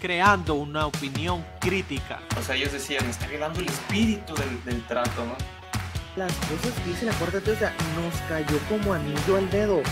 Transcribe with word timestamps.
creando 0.00 0.54
una 0.54 0.86
opinión 0.86 1.44
crítica. 1.60 2.20
O 2.38 2.42
sea, 2.42 2.54
ellos 2.54 2.72
decían, 2.72 3.04
está 3.08 3.26
violando 3.26 3.60
el 3.60 3.68
espíritu 3.68 4.34
del, 4.34 4.64
del 4.64 4.86
trato, 4.86 5.24
¿no? 5.24 5.36
Las 6.16 6.32
cosas 6.32 6.72
que 6.82 6.90
dice 6.90 7.04
la 7.04 7.12
Corte 7.12 7.38
o 7.38 7.56
sea, 7.56 7.74
nos 7.94 8.14
cayó 8.28 8.58
como 8.68 8.94
anillo 8.94 9.36
al 9.36 9.50
dedo. 9.50 9.82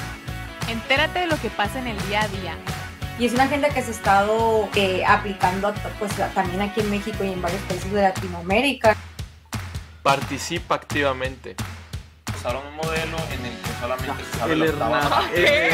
Entérate 0.68 1.20
de 1.20 1.26
lo 1.26 1.36
que 1.36 1.50
pasa 1.50 1.78
en 1.78 1.88
el 1.88 2.08
día 2.08 2.22
a 2.22 2.28
día. 2.28 2.56
Y 3.18 3.26
es 3.26 3.32
una 3.32 3.44
agenda 3.44 3.68
que 3.68 3.82
se 3.82 3.88
ha 3.88 3.94
estado 3.94 4.68
eh, 4.74 5.04
aplicando 5.06 5.72
pues, 5.98 6.12
también 6.34 6.62
aquí 6.62 6.80
en 6.80 6.90
México 6.90 7.22
y 7.22 7.32
en 7.32 7.42
varios 7.42 7.60
países 7.62 7.92
de 7.92 8.02
Latinoamérica. 8.02 8.96
Participa 10.02 10.74
activamente. 10.74 11.54
Usaron 12.34 12.66
un 12.66 12.76
modelo 12.76 13.16
en 13.30 13.46
el 13.46 13.56
que 13.58 13.70
solamente 13.80 14.24
se 14.24 14.38
sabe 14.38 14.52
El 14.54 14.78
la 14.78 15.08
parte. 15.08 15.70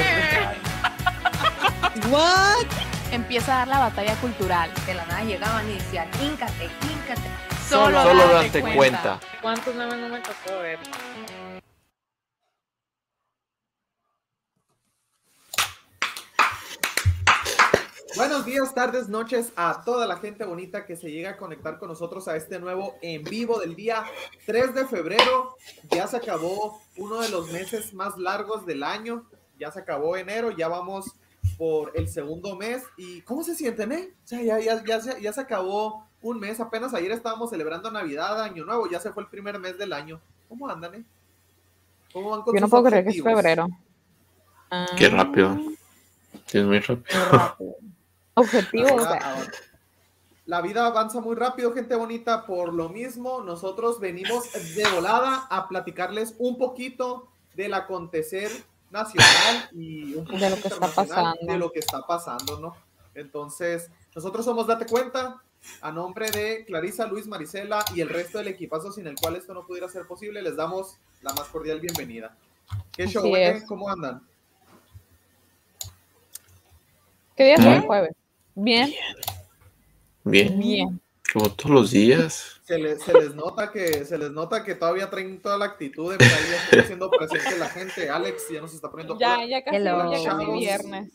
¿What? 2.11 2.90
Empieza 3.13 3.55
a 3.55 3.59
dar 3.59 3.69
la 3.69 3.79
batalla 3.81 4.15
cultural. 4.21 4.71
De 4.87 4.95
la 4.95 5.05
nada 5.07 5.25
llegaban 5.25 5.69
y 5.69 5.75
decían, 5.75 6.09
híncate, 6.23 6.71
híncate. 6.83 7.29
Solo, 7.69 8.03
Solo 8.03 8.23
date 8.29 8.47
date 8.47 8.61
cuenta. 8.61 8.77
cuenta. 8.77 9.21
¿Cuántos 9.43 9.75
memes 9.75 9.99
no 9.99 10.09
me 10.09 10.21
tocó 10.21 10.59
ver? 10.61 10.79
Buenos 18.17 18.45
días, 18.45 18.75
tardes, 18.75 19.09
noches 19.09 19.53
a 19.57 19.83
toda 19.85 20.07
la 20.07 20.17
gente 20.19 20.45
bonita 20.45 20.85
que 20.85 20.95
se 20.97 21.11
llega 21.11 21.31
a 21.31 21.37
conectar 21.37 21.79
con 21.79 21.89
nosotros 21.89 22.29
a 22.29 22.37
este 22.37 22.59
nuevo 22.59 22.95
en 23.03 23.25
vivo 23.25 23.59
del 23.59 23.75
día 23.75 24.05
3 24.47 24.75
de 24.75 24.87
febrero. 24.87 25.57
Ya 25.91 26.07
se 26.07 26.17
acabó 26.17 26.81
uno 26.97 27.21
de 27.21 27.29
los 27.29 27.51
meses 27.51 27.95
más 27.95 28.19
largos 28.19 28.67
del 28.67 28.83
año. 28.83 29.25
Ya 29.59 29.71
se 29.71 29.81
acabó 29.81 30.17
enero, 30.17 30.51
ya 30.51 30.69
vamos 30.69 31.07
por 31.61 31.93
el 31.95 32.09
segundo 32.09 32.57
mes. 32.57 32.83
¿Y 32.97 33.21
cómo 33.21 33.45
se 33.45 33.55
sienten, 33.55 33.93
eh? 33.93 34.15
O 34.25 34.27
sea, 34.27 34.43
ya, 34.43 34.59
ya, 34.61 34.83
ya, 34.83 34.99
se, 34.99 35.21
ya 35.21 35.31
se 35.31 35.43
acabó 35.43 36.07
un 36.23 36.41
mes. 36.41 36.59
Apenas 36.59 36.95
ayer 36.95 37.13
estábamos 37.13 37.51
celebrando 37.51 37.91
Navidad, 37.91 38.43
Año 38.43 38.65
Nuevo. 38.65 38.89
Ya 38.89 38.99
se 38.99 39.13
fue 39.13 39.25
el 39.25 39.29
primer 39.29 39.59
mes 39.59 39.77
del 39.77 39.93
año. 39.93 40.23
¿Cómo 40.49 40.67
andan, 40.67 40.95
eh? 40.95 41.05
¿Cómo 42.15 42.31
van 42.31 42.41
con 42.41 42.55
Yo 42.55 42.63
no 42.63 42.69
puedo 42.69 42.85
creer 42.85 43.05
que 43.05 43.11
es 43.11 43.23
febrero. 43.23 43.69
Qué 44.97 45.11
rápido. 45.11 45.59
Sí, 46.47 46.59
es 46.61 46.65
muy 46.65 46.79
rápido. 46.79 47.05
Qué 47.05 47.37
rápido. 47.37 47.75
Objetivos. 48.33 48.93
Ahora, 48.93 49.35
ahora. 49.35 49.53
La 50.47 50.63
vida 50.63 50.87
avanza 50.87 51.21
muy 51.21 51.37
rápido, 51.37 51.75
gente 51.75 51.95
bonita. 51.95 52.47
Por 52.47 52.73
lo 52.73 52.89
mismo, 52.89 53.43
nosotros 53.43 54.01
venimos 54.01 54.51
de 54.75 54.89
volada 54.95 55.47
a 55.51 55.69
platicarles 55.69 56.35
un 56.39 56.57
poquito 56.57 57.29
del 57.55 57.75
acontecer 57.75 58.51
nacional 58.91 59.69
y 59.73 60.15
un 60.15 60.25
poquito 60.25 60.45
De 60.45 60.51
lo 60.51 60.57
que 60.57 60.69
está 60.69 60.75
internacional 60.87 61.33
pasando. 61.35 61.53
de 61.53 61.59
lo 61.59 61.73
que 61.73 61.79
está 61.79 62.07
pasando, 62.07 62.61
¿no? 62.61 62.77
Entonces, 63.15 63.91
nosotros 64.15 64.45
somos 64.45 64.67
Date 64.67 64.87
Cuenta, 64.87 65.43
a 65.83 65.93
nombre 65.93 66.31
de 66.31 66.65
Clarisa, 66.65 67.07
Luis, 67.07 67.27
Marisela 67.27 67.85
y 67.95 68.01
el 68.01 68.09
resto 68.09 68.39
del 68.39 68.49
equipazo 68.49 68.93
sin 68.93 69.07
el 69.07 69.17
cual 69.17 69.37
esto 69.37 69.53
no 69.55 69.67
pudiera 69.67 69.89
ser 69.89 70.07
posible, 70.07 70.43
les 70.43 70.57
damos 70.57 70.97
la 71.23 71.33
más 71.35 71.49
cordial 71.49 71.81
bienvenida. 71.81 72.35
¿Qué 72.93 73.07
show, 73.07 73.35
eh? 73.37 73.51
es. 73.57 73.65
¿Cómo 73.65 73.89
andan? 73.89 74.23
¿Qué 77.37 77.45
día 77.45 77.55
es 77.55 77.61
hoy? 77.65 77.79
Mm. 77.79 77.83
Jueves. 77.87 78.13
Bien, 78.55 78.95
Bien. 80.25 80.59
bien. 80.59 81.01
Como 81.33 81.51
todos 81.51 81.71
los 81.71 81.91
días. 81.93 82.60
Se 82.71 82.79
les, 82.79 83.03
se 83.03 83.13
les 83.13 83.35
nota 83.35 83.71
que 83.73 84.05
se 84.05 84.17
les 84.17 84.31
nota 84.31 84.63
que 84.65 84.75
todavía 84.77 85.11
traen 85.11 85.43
toda 85.43 85.59
la 85.59 85.65
actitud 85.65 86.13
de 86.13 86.19
que 86.19 86.25
ahí 86.25 86.55
está 86.55 86.81
haciendo 86.83 87.11
presente 87.11 87.59
la 87.59 87.69
gente. 87.69 88.09
Alex 88.09 88.49
ya 88.49 88.61
nos 88.61 88.73
está 88.75 88.89
poniendo. 88.91 89.19
Ya, 89.19 89.45
ya 89.45 89.63
casi, 89.65 89.77
Hello. 89.77 90.05
ya 90.05 90.11
casi 90.13 90.25
Chavos. 90.25 90.59
viernes. 90.59 91.13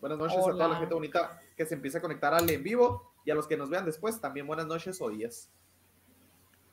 Buenas 0.00 0.18
noches 0.18 0.38
a 0.38 0.42
toda 0.50 0.68
la 0.68 0.76
gente 0.76 0.94
bonita 0.94 1.42
que 1.56 1.66
se 1.66 1.74
empieza 1.74 1.98
a 1.98 2.00
conectar 2.00 2.32
al 2.32 2.48
en 2.48 2.62
vivo 2.62 3.12
y 3.26 3.30
a 3.30 3.34
los 3.34 3.46
que 3.46 3.56
nos 3.56 3.68
vean 3.68 3.84
después 3.84 4.18
también 4.20 4.46
buenas 4.46 4.66
noches 4.66 4.98
o 5.02 5.10
días. 5.10 5.50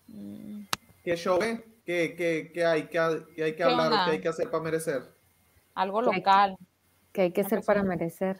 Mm. 0.07 0.61
¿Qué 1.03 1.15
show, 1.17 1.41
eh? 1.41 1.63
¿Qué, 1.85 2.15
qué, 2.15 2.51
qué 2.53 2.65
hay, 2.65 2.83
qué, 2.87 2.99
hay- 2.99 3.23
qué 3.35 3.43
hay 3.43 3.51
que 3.51 3.57
¿Qué 3.57 3.63
hablar 3.63 3.91
onda? 3.91 4.05
qué 4.05 4.11
hay 4.11 4.21
que 4.21 4.27
hacer 4.29 4.49
para 4.49 4.63
merecer? 4.63 5.03
Algo 5.73 6.01
¿Qué 6.01 6.07
hay 6.07 6.13
que- 6.13 6.19
local. 6.19 6.57
¿Qué 7.11 7.21
hay 7.23 7.31
que 7.31 7.41
hacer 7.41 7.61
para 7.63 7.83
merecer? 7.83 8.39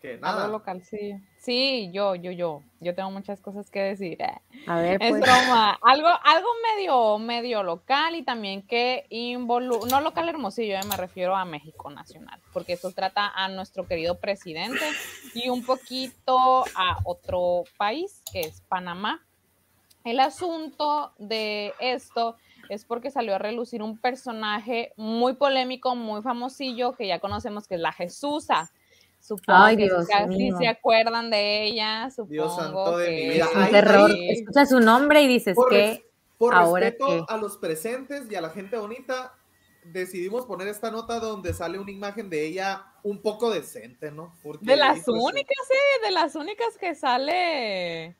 Que 0.00 0.12
Algo 0.12 0.20
nada. 0.22 0.48
local, 0.48 0.82
sí. 0.84 1.16
Sí, 1.38 1.90
yo, 1.92 2.14
yo, 2.14 2.30
yo. 2.30 2.62
Yo 2.80 2.94
tengo 2.94 3.10
muchas 3.10 3.40
cosas 3.40 3.68
que 3.68 3.80
decir. 3.80 4.22
eh. 4.22 4.40
A 4.68 4.78
ver, 4.78 5.02
Es 5.02 5.10
pues. 5.10 5.22
broma. 5.22 5.76
Algo, 5.82 6.08
algo 6.22 6.48
medio, 6.76 7.18
medio 7.18 7.62
local 7.64 8.14
y 8.14 8.22
también 8.22 8.62
que 8.62 9.06
involu 9.10 9.86
no 9.86 10.00
local 10.00 10.28
hermosillo, 10.28 10.76
eh, 10.76 10.84
me 10.88 10.96
refiero 10.96 11.34
a 11.34 11.44
México 11.44 11.90
Nacional, 11.90 12.40
porque 12.52 12.74
esto 12.74 12.92
trata 12.92 13.28
a 13.34 13.48
nuestro 13.48 13.86
querido 13.88 14.20
presidente 14.20 14.84
y 15.34 15.48
un 15.48 15.64
poquito 15.64 16.64
a 16.76 16.98
otro 17.04 17.64
país, 17.76 18.22
que 18.32 18.42
es 18.42 18.60
Panamá. 18.68 19.24
El 20.04 20.20
asunto 20.20 21.12
de 21.18 21.74
esto 21.80 22.36
es 22.68 22.84
porque 22.84 23.10
salió 23.10 23.34
a 23.34 23.38
relucir 23.38 23.82
un 23.82 23.98
personaje 23.98 24.92
muy 24.96 25.34
polémico, 25.34 25.96
muy 25.96 26.22
famosillo, 26.22 26.92
que 26.92 27.08
ya 27.08 27.18
conocemos 27.18 27.66
que 27.66 27.74
es 27.74 27.80
la 27.80 27.92
Jesusa. 27.92 28.70
Supongo 29.28 29.58
Ay, 29.62 29.76
que 29.76 29.82
si 29.82 29.88
Dios 29.90 30.06
se- 30.06 30.22
si 30.32 30.36
mío. 30.38 30.56
se 30.58 30.68
acuerdan 30.68 31.30
de 31.30 31.64
ella, 31.64 32.08
supongo 32.10 32.32
Dios 32.32 32.56
santo 32.56 32.96
de 32.98 33.10
mi 33.10 33.16
que 33.16 33.30
vida. 33.34 33.46
Un 33.54 33.62
Ahí- 33.62 33.70
terror. 33.70 34.10
Escuchas 34.10 34.68
su 34.70 34.80
nombre 34.80 35.20
y 35.22 35.28
dices 35.28 35.54
Por, 35.54 35.68
que 35.68 36.10
por 36.38 36.54
ahora 36.54 36.86
respeto 36.86 37.06
qué. 37.06 37.24
a 37.28 37.36
los 37.36 37.58
presentes 37.58 38.22
y 38.30 38.34
a 38.36 38.40
la 38.40 38.50
gente 38.50 38.76
bonita, 38.78 39.34
decidimos 39.84 40.46
poner 40.46 40.68
esta 40.68 40.90
nota 40.90 41.18
donde 41.20 41.52
sale 41.54 41.78
una 41.78 41.90
imagen 41.90 42.30
de 42.30 42.44
ella 42.46 42.86
un 43.02 43.20
poco 43.22 43.50
decente, 43.50 44.10
¿no? 44.10 44.34
Porque, 44.42 44.64
De 44.66 44.76
las 44.76 45.06
únicas, 45.08 45.56
sí, 45.68 46.04
de 46.06 46.10
las 46.10 46.34
únicas 46.34 46.76
que 46.78 46.94
sale 46.94 48.16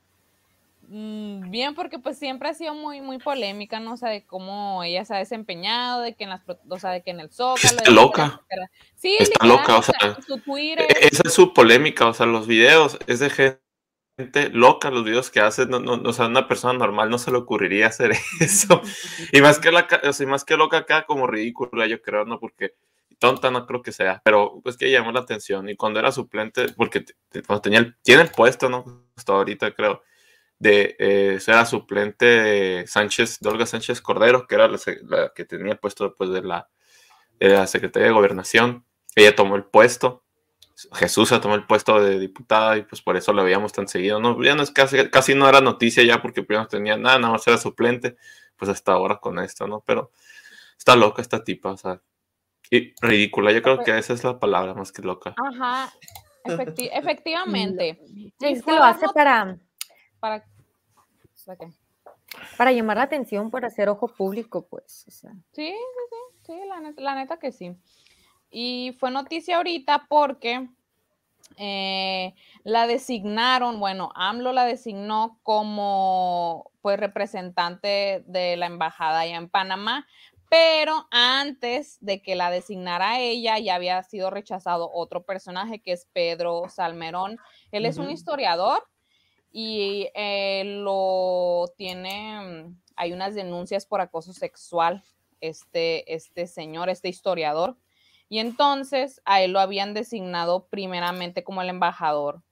bien, 0.88 1.74
porque 1.74 1.98
pues 1.98 2.18
siempre 2.18 2.48
ha 2.48 2.54
sido 2.54 2.74
muy, 2.74 3.00
muy 3.00 3.18
polémica, 3.18 3.78
¿no? 3.80 3.92
O 3.92 3.96
sea, 3.96 4.08
de 4.08 4.24
cómo 4.24 4.82
ella 4.82 5.04
se 5.04 5.14
ha 5.14 5.18
desempeñado, 5.18 6.00
de 6.02 6.14
que 6.14 6.24
en 6.24 6.30
las, 6.30 6.42
o 6.68 6.78
sea, 6.78 6.90
de 6.90 7.02
que 7.02 7.10
en 7.10 7.20
el 7.20 7.30
Zócalo. 7.30 7.76
Está 7.78 7.90
loca. 7.90 8.40
Sí, 8.94 9.16
Está 9.18 9.44
literal, 9.44 9.48
loca, 9.48 9.76
o 9.78 9.82
sea, 9.82 10.18
su 10.26 10.38
Twitter. 10.38 10.86
E- 10.90 11.08
Esa 11.12 11.22
es 11.26 11.34
su 11.34 11.52
polémica, 11.52 12.06
o 12.06 12.14
sea, 12.14 12.26
los 12.26 12.46
videos 12.46 12.98
es 13.06 13.20
de 13.20 13.30
gente 13.30 13.60
loca, 14.52 14.90
los 14.90 15.04
videos 15.04 15.30
que 15.30 15.40
hace, 15.40 15.66
no, 15.66 15.78
no, 15.78 15.92
o 16.08 16.12
sea, 16.12 16.26
una 16.26 16.48
persona 16.48 16.76
normal 16.78 17.10
no 17.10 17.18
se 17.18 17.30
le 17.30 17.36
ocurriría 17.38 17.86
hacer 17.88 18.12
eso. 18.40 18.80
Y 19.32 19.40
más 19.40 19.58
que, 19.58 19.70
la, 19.70 19.86
o 20.04 20.12
sea, 20.12 20.26
más 20.26 20.44
que 20.44 20.56
loca 20.56 20.78
acá, 20.78 21.04
como 21.06 21.26
ridícula, 21.26 21.86
yo 21.86 22.00
creo, 22.02 22.24
¿no? 22.24 22.40
Porque 22.40 22.74
tonta 23.18 23.50
no 23.50 23.66
creo 23.66 23.82
que 23.82 23.92
sea, 23.92 24.22
pero 24.24 24.60
pues 24.62 24.76
que 24.76 24.90
llamó 24.90 25.12
la 25.12 25.20
atención. 25.20 25.68
Y 25.68 25.76
cuando 25.76 25.98
era 26.00 26.12
suplente, 26.12 26.68
porque 26.76 27.04
cuando 27.46 27.60
tenía 27.62 27.80
el, 27.80 27.96
tiene 28.02 28.22
el 28.22 28.30
puesto, 28.30 28.68
¿no? 28.68 29.04
Hasta 29.16 29.32
ahorita 29.32 29.72
creo, 29.74 30.02
de 30.58 30.96
eh, 30.98 31.38
era 31.46 31.64
suplente 31.66 32.26
de 32.26 32.86
Sánchez, 32.86 33.38
de 33.40 33.48
Olga 33.48 33.66
Sánchez 33.66 34.00
Cordero, 34.00 34.46
que 34.46 34.54
era 34.56 34.68
la, 34.68 35.32
que 35.34 35.44
tenía 35.44 35.72
el 35.72 35.78
puesto 35.78 36.04
después 36.04 36.30
de 36.30 36.42
la, 36.42 36.68
de 37.38 37.50
la 37.50 37.66
Secretaría 37.66 38.08
de 38.08 38.14
Gobernación. 38.14 38.84
Ella 39.14 39.34
tomó 39.36 39.56
el 39.56 39.64
puesto. 39.64 40.24
Jesús 40.92 41.30
tomó 41.42 41.56
el 41.56 41.66
puesto 41.66 42.00
de 42.00 42.20
diputada 42.20 42.76
y 42.76 42.82
pues 42.82 43.02
por 43.02 43.16
eso 43.16 43.32
la 43.32 43.42
veíamos 43.42 43.72
tan 43.72 43.88
seguido. 43.88 44.20
No, 44.20 44.40
ya 44.42 44.54
no 44.54 44.62
es 44.62 44.70
casi, 44.70 45.08
casi 45.10 45.34
no 45.34 45.48
era 45.48 45.60
noticia 45.60 46.04
ya 46.04 46.22
porque 46.22 46.42
primero 46.42 46.62
no 46.64 46.68
tenía 46.68 46.96
nada, 46.96 47.18
nada 47.18 47.32
más 47.32 47.46
era 47.48 47.58
suplente, 47.58 48.16
pues 48.56 48.68
hasta 48.68 48.92
ahora 48.92 49.16
con 49.18 49.40
esto, 49.40 49.66
¿no? 49.66 49.82
Pero 49.84 50.12
está 50.76 50.94
loca 50.94 51.20
esta 51.20 51.42
tipa, 51.42 51.72
o 51.72 51.76
sea, 51.76 52.00
y 52.70 52.94
ridícula, 53.00 53.50
yo 53.50 53.60
creo 53.60 53.82
que 53.82 53.98
esa 53.98 54.12
es 54.12 54.22
la 54.22 54.38
palabra 54.38 54.74
más 54.74 54.92
que 54.92 55.02
loca. 55.02 55.34
Ajá, 55.36 55.92
efecti- 56.44 56.90
efectivamente. 56.92 57.98
es 58.40 58.62
que 58.62 58.72
lo 58.72 58.84
hace 58.84 59.06
para, 59.12 59.56
Para, 60.20 60.44
¿para 62.56 62.72
llamar 62.72 62.96
la 62.96 63.04
atención, 63.04 63.50
para 63.50 63.68
hacer 63.68 63.88
ojo 63.88 64.08
público, 64.08 64.66
pues. 64.66 65.04
O 65.08 65.10
sea. 65.10 65.32
Sí, 65.52 65.72
sí, 65.72 65.74
sí, 66.10 66.38
sí, 66.46 66.60
la 66.68 66.80
neta, 66.80 67.02
la 67.02 67.14
neta 67.14 67.38
que 67.38 67.52
sí. 67.52 67.76
Y 68.50 68.96
fue 68.98 69.10
noticia 69.10 69.56
ahorita 69.56 70.06
porque 70.08 70.68
eh, 71.56 72.34
la 72.62 72.86
designaron, 72.86 73.80
bueno, 73.80 74.10
AMLO 74.14 74.52
la 74.52 74.64
designó 74.64 75.38
como 75.42 76.70
pues 76.82 77.00
representante 77.00 78.22
de 78.26 78.56
la 78.56 78.66
embajada 78.66 79.20
allá 79.20 79.36
en 79.36 79.48
Panamá, 79.48 80.06
pero 80.48 81.06
antes 81.10 81.98
de 82.00 82.22
que 82.22 82.36
la 82.36 82.50
designara 82.50 83.18
ella 83.18 83.58
ya 83.58 83.74
había 83.74 84.02
sido 84.02 84.30
rechazado 84.30 84.90
otro 84.92 85.24
personaje 85.24 85.80
que 85.80 85.92
es 85.92 86.06
Pedro 86.12 86.68
Salmerón. 86.68 87.38
Él 87.72 87.84
es 87.84 87.98
un 87.98 88.10
historiador 88.10 88.88
y 89.50 90.08
eh, 90.14 90.64
lo 90.64 91.64
tiene, 91.76 92.64
mm, 92.64 92.78
hay 92.96 93.12
unas 93.12 93.34
denuncias 93.34 93.86
por 93.86 94.00
acoso 94.00 94.32
sexual, 94.32 95.02
este, 95.40 96.14
este 96.14 96.46
señor, 96.46 96.88
este 96.88 97.08
historiador. 97.08 97.76
Y 98.28 98.40
entonces 98.40 99.22
a 99.24 99.40
él 99.42 99.52
lo 99.52 99.60
habían 99.60 99.94
designado 99.94 100.66
primeramente 100.66 101.44
como 101.44 101.62
el 101.62 101.70
embajador 101.70 102.42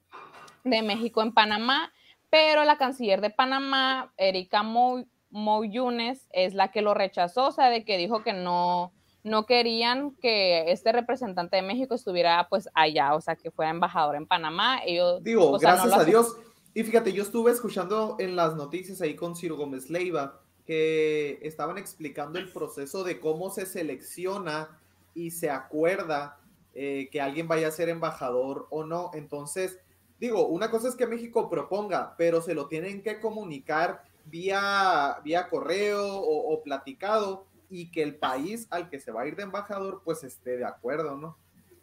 de 0.64 0.82
México 0.82 1.22
en 1.22 1.32
Panamá, 1.32 1.92
pero 2.30 2.64
la 2.64 2.78
canciller 2.78 3.20
de 3.20 3.30
Panamá, 3.30 4.12
Erika 4.16 4.62
Moy, 4.62 5.06
Moyunes, 5.30 6.26
es 6.32 6.54
la 6.54 6.70
que 6.70 6.82
lo 6.82 6.94
rechazó, 6.94 7.48
o 7.48 7.52
sea, 7.52 7.68
de 7.68 7.84
que 7.84 7.98
dijo 7.98 8.22
que 8.22 8.32
no, 8.32 8.92
no 9.22 9.44
querían 9.44 10.12
que 10.16 10.70
este 10.70 10.92
representante 10.92 11.56
de 11.56 11.62
México 11.62 11.94
estuviera 11.94 12.46
pues 12.48 12.68
allá, 12.74 13.14
o 13.14 13.20
sea, 13.20 13.36
que 13.36 13.50
fuera 13.50 13.70
embajador 13.70 14.16
en 14.16 14.26
Panamá. 14.26 14.80
Ellos, 14.84 15.22
Digo, 15.22 15.50
o 15.50 15.58
sea, 15.58 15.72
no 15.72 15.82
gracias 15.82 16.00
a 16.00 16.04
Dios. 16.04 16.36
Y 16.76 16.84
fíjate, 16.84 17.14
yo 17.14 17.22
estuve 17.22 17.52
escuchando 17.52 18.16
en 18.18 18.36
las 18.36 18.54
noticias 18.54 19.00
ahí 19.00 19.16
con 19.16 19.34
Ciro 19.34 19.56
Gómez 19.56 19.88
Leiva 19.88 20.42
que 20.66 21.38
estaban 21.40 21.78
explicando 21.78 22.38
el 22.38 22.52
proceso 22.52 23.02
de 23.02 23.18
cómo 23.18 23.48
se 23.48 23.64
selecciona 23.64 24.78
y 25.14 25.30
se 25.30 25.48
acuerda 25.48 26.38
eh, 26.74 27.08
que 27.10 27.22
alguien 27.22 27.48
vaya 27.48 27.68
a 27.68 27.70
ser 27.70 27.88
embajador 27.88 28.66
o 28.68 28.84
no. 28.84 29.10
Entonces, 29.14 29.78
digo, 30.20 30.48
una 30.48 30.70
cosa 30.70 30.88
es 30.88 30.96
que 30.96 31.06
México 31.06 31.48
proponga, 31.48 32.14
pero 32.18 32.42
se 32.42 32.52
lo 32.52 32.68
tienen 32.68 33.02
que 33.02 33.20
comunicar 33.20 34.02
vía, 34.26 35.16
vía 35.24 35.48
correo 35.48 36.06
o, 36.06 36.62
platicado 36.62 37.46
y 37.70 37.90
que 37.90 38.02
el 38.02 38.16
país 38.16 38.66
al 38.68 38.90
que 38.90 39.00
se 39.00 39.12
va 39.12 39.22
a 39.22 39.26
ir 39.26 39.34
de 39.34 39.44
embajador 39.44 40.02
pues 40.04 40.24
esté 40.24 40.58
de 40.58 40.66
acuerdo, 40.66 41.16
¿no? 41.16 41.38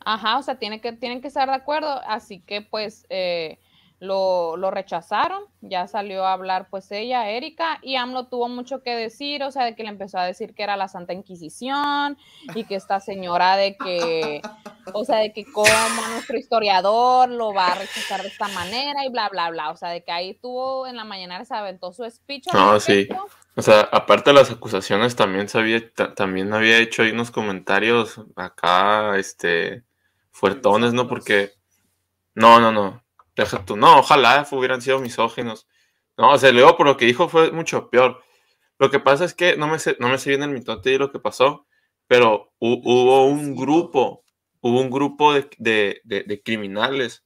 Ajá, 0.06 0.38
o 0.38 0.44
sea, 0.44 0.60
tiene 0.60 0.82
que, 0.82 0.94
tienen 0.94 1.20
que 1.20 1.30
estar 1.30 1.50
de 1.50 1.56
acuerdo, 1.56 2.00
así 2.06 2.42
que 2.42 2.62
pues 2.62 3.08
eh, 3.10 3.58
lo, 4.04 4.58
lo 4.58 4.70
rechazaron, 4.70 5.44
ya 5.62 5.88
salió 5.88 6.26
a 6.26 6.34
hablar 6.34 6.68
pues 6.70 6.92
ella, 6.92 7.30
Erika, 7.30 7.80
y 7.82 7.96
AMLO 7.96 8.28
tuvo 8.28 8.50
mucho 8.50 8.84
que 8.84 8.94
decir, 8.96 9.44
o 9.44 9.50
sea, 9.52 9.64
de 9.64 9.76
que 9.76 9.84
le 9.84 9.90
empezó 9.90 10.18
a 10.18 10.26
decir 10.26 10.54
que 10.54 10.64
era 10.64 10.76
la 10.76 10.90
Santa 10.90 11.14
Inquisición 11.14 12.18
y 12.54 12.66
que 12.66 12.76
esta 12.76 13.00
señora 13.00 13.56
de 13.56 13.78
que, 13.78 14.42
o 14.94 15.06
sea, 15.06 15.20
de 15.20 15.32
que 15.32 15.46
como 15.46 15.70
nuestro 16.12 16.38
historiador 16.38 17.30
lo 17.30 17.54
va 17.54 17.68
a 17.68 17.76
rechazar 17.76 18.22
de 18.22 18.28
esta 18.28 18.50
manera 18.50 19.06
y 19.06 19.10
bla, 19.10 19.30
bla, 19.30 19.50
bla, 19.52 19.72
o 19.72 19.78
sea, 19.78 19.90
de 19.90 20.04
que 20.04 20.12
ahí 20.12 20.34
tuvo 20.34 20.86
en 20.86 20.98
la 20.98 21.06
mañana 21.06 21.46
se 21.46 21.54
aventó 21.56 21.94
su 21.94 22.04
speech. 22.10 22.48
al 22.54 22.60
No, 22.60 22.80
sí. 22.82 23.08
O 23.56 23.62
sea, 23.62 23.88
aparte 23.92 24.32
de 24.32 24.36
las 24.36 24.52
acusaciones, 24.52 25.16
también 25.16 25.48
sabía, 25.48 25.80
ta- 25.94 26.14
también 26.14 26.54
había 26.54 26.78
hecho 26.80 27.04
ahí 27.04 27.12
unos 27.12 27.32
comentarios 27.32 28.20
acá, 28.36 29.18
este, 29.18 29.84
fuertones, 30.32 30.92
¿no? 30.92 31.08
Porque, 31.08 31.52
no, 32.36 32.60
no, 32.60 32.72
no, 32.72 33.02
deja 33.36 33.66
tú, 33.66 33.76
no, 33.78 34.00
ojalá 34.00 34.48
hubieran 34.52 34.82
sido 34.82 35.00
misóginos. 35.00 35.68
No, 36.18 36.32
o 36.32 36.38
sea, 36.38 36.52
luego 36.52 36.78
por 36.78 36.88
lo 36.88 36.98
que 36.98 37.06
dijo 37.06 37.30
fue 37.30 37.52
mucho 37.52 37.90
peor. 37.90 38.24
Lo 38.80 38.90
que 38.92 39.00
pasa 39.00 39.26
es 39.26 39.34
que 39.34 39.58
no 39.58 39.68
me 39.68 39.80
sé, 39.80 39.98
no 40.00 40.10
me 40.10 40.18
sé 40.18 40.30
bien 40.32 40.44
el 40.44 40.52
mitote 40.52 40.92
y 40.94 40.98
lo 40.98 41.12
que 41.12 41.20
pasó, 41.20 41.68
pero 42.08 42.54
hu- 42.60 42.82
hubo 42.86 43.26
un 43.28 43.56
grupo, 43.56 44.24
hubo 44.62 44.82
un 44.82 44.90
grupo 44.92 45.34
de, 45.34 45.50
de- 45.60 46.02
de- 46.06 46.24
de 46.24 46.42
criminales 46.44 47.26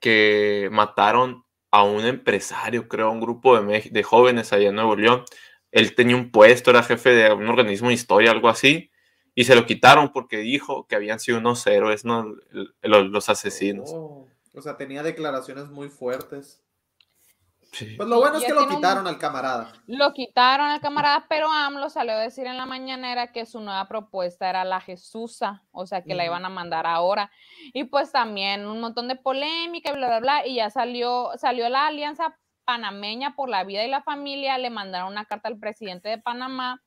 que 0.00 0.68
mataron 0.72 1.44
a 1.70 1.82
un 1.84 2.04
empresario, 2.04 2.88
creo, 2.88 3.10
un 3.10 3.20
grupo 3.20 3.60
de, 3.60 3.88
de 3.90 4.02
jóvenes 4.02 4.52
allá 4.52 4.68
en 4.68 4.76
Nuevo 4.76 4.96
León. 4.96 5.24
Él 5.72 5.94
tenía 5.94 6.16
un 6.16 6.30
puesto, 6.30 6.70
era 6.70 6.82
jefe 6.82 7.10
de 7.10 7.32
un 7.32 7.48
organismo 7.48 7.88
de 7.88 7.94
historia, 7.94 8.30
algo 8.30 8.48
así, 8.48 8.90
y 9.34 9.44
se 9.44 9.54
lo 9.54 9.66
quitaron 9.66 10.12
porque 10.12 10.38
dijo 10.38 10.86
que 10.86 10.96
habían 10.96 11.20
sido 11.20 11.38
unos 11.38 11.66
héroes, 11.66 12.04
¿no? 12.04 12.34
Los 12.82 13.28
asesinos. 13.28 13.90
Oh, 13.94 14.26
o 14.56 14.62
sea, 14.62 14.76
tenía 14.76 15.02
declaraciones 15.02 15.68
muy 15.68 15.88
fuertes. 15.88 16.62
Sí. 17.72 17.94
Pues 17.96 18.08
lo 18.08 18.20
bueno 18.20 18.38
es 18.38 18.44
que 18.44 18.54
lo 18.54 18.62
un- 18.64 18.74
quitaron 18.76 19.06
al 19.06 19.18
camarada. 19.18 19.72
Lo 19.86 20.12
quitaron 20.14 20.66
al 20.68 20.80
camarada, 20.80 21.26
pero 21.28 21.50
AMLO 21.50 21.90
salió 21.90 22.14
a 22.14 22.18
decir 22.20 22.46
en 22.46 22.56
la 22.56 22.64
mañanera 22.64 23.32
que 23.32 23.44
su 23.44 23.60
nueva 23.60 23.86
propuesta 23.88 24.48
era 24.48 24.64
la 24.64 24.80
Jesusa, 24.80 25.62
o 25.72 25.84
sea, 25.86 26.02
que 26.02 26.14
la 26.14 26.24
iban 26.24 26.44
a 26.44 26.48
mandar 26.48 26.86
ahora. 26.86 27.30
Y 27.74 27.84
pues 27.84 28.12
también 28.12 28.66
un 28.66 28.80
montón 28.80 29.08
de 29.08 29.16
polémica 29.16 29.90
y 29.90 29.94
bla, 29.96 30.06
bla, 30.06 30.20
bla, 30.20 30.46
y 30.46 30.54
ya 30.56 30.70
salió, 30.70 31.32
salió 31.36 31.68
la 31.68 31.88
Alianza 31.88 32.38
Panameña 32.64 33.34
por 33.36 33.48
la 33.50 33.64
Vida 33.64 33.84
y 33.84 33.90
la 33.90 34.02
Familia, 34.02 34.56
le 34.58 34.70
mandaron 34.70 35.12
una 35.12 35.24
carta 35.26 35.48
al 35.48 35.58
presidente 35.58 36.08
de 36.08 36.18
Panamá, 36.18 36.80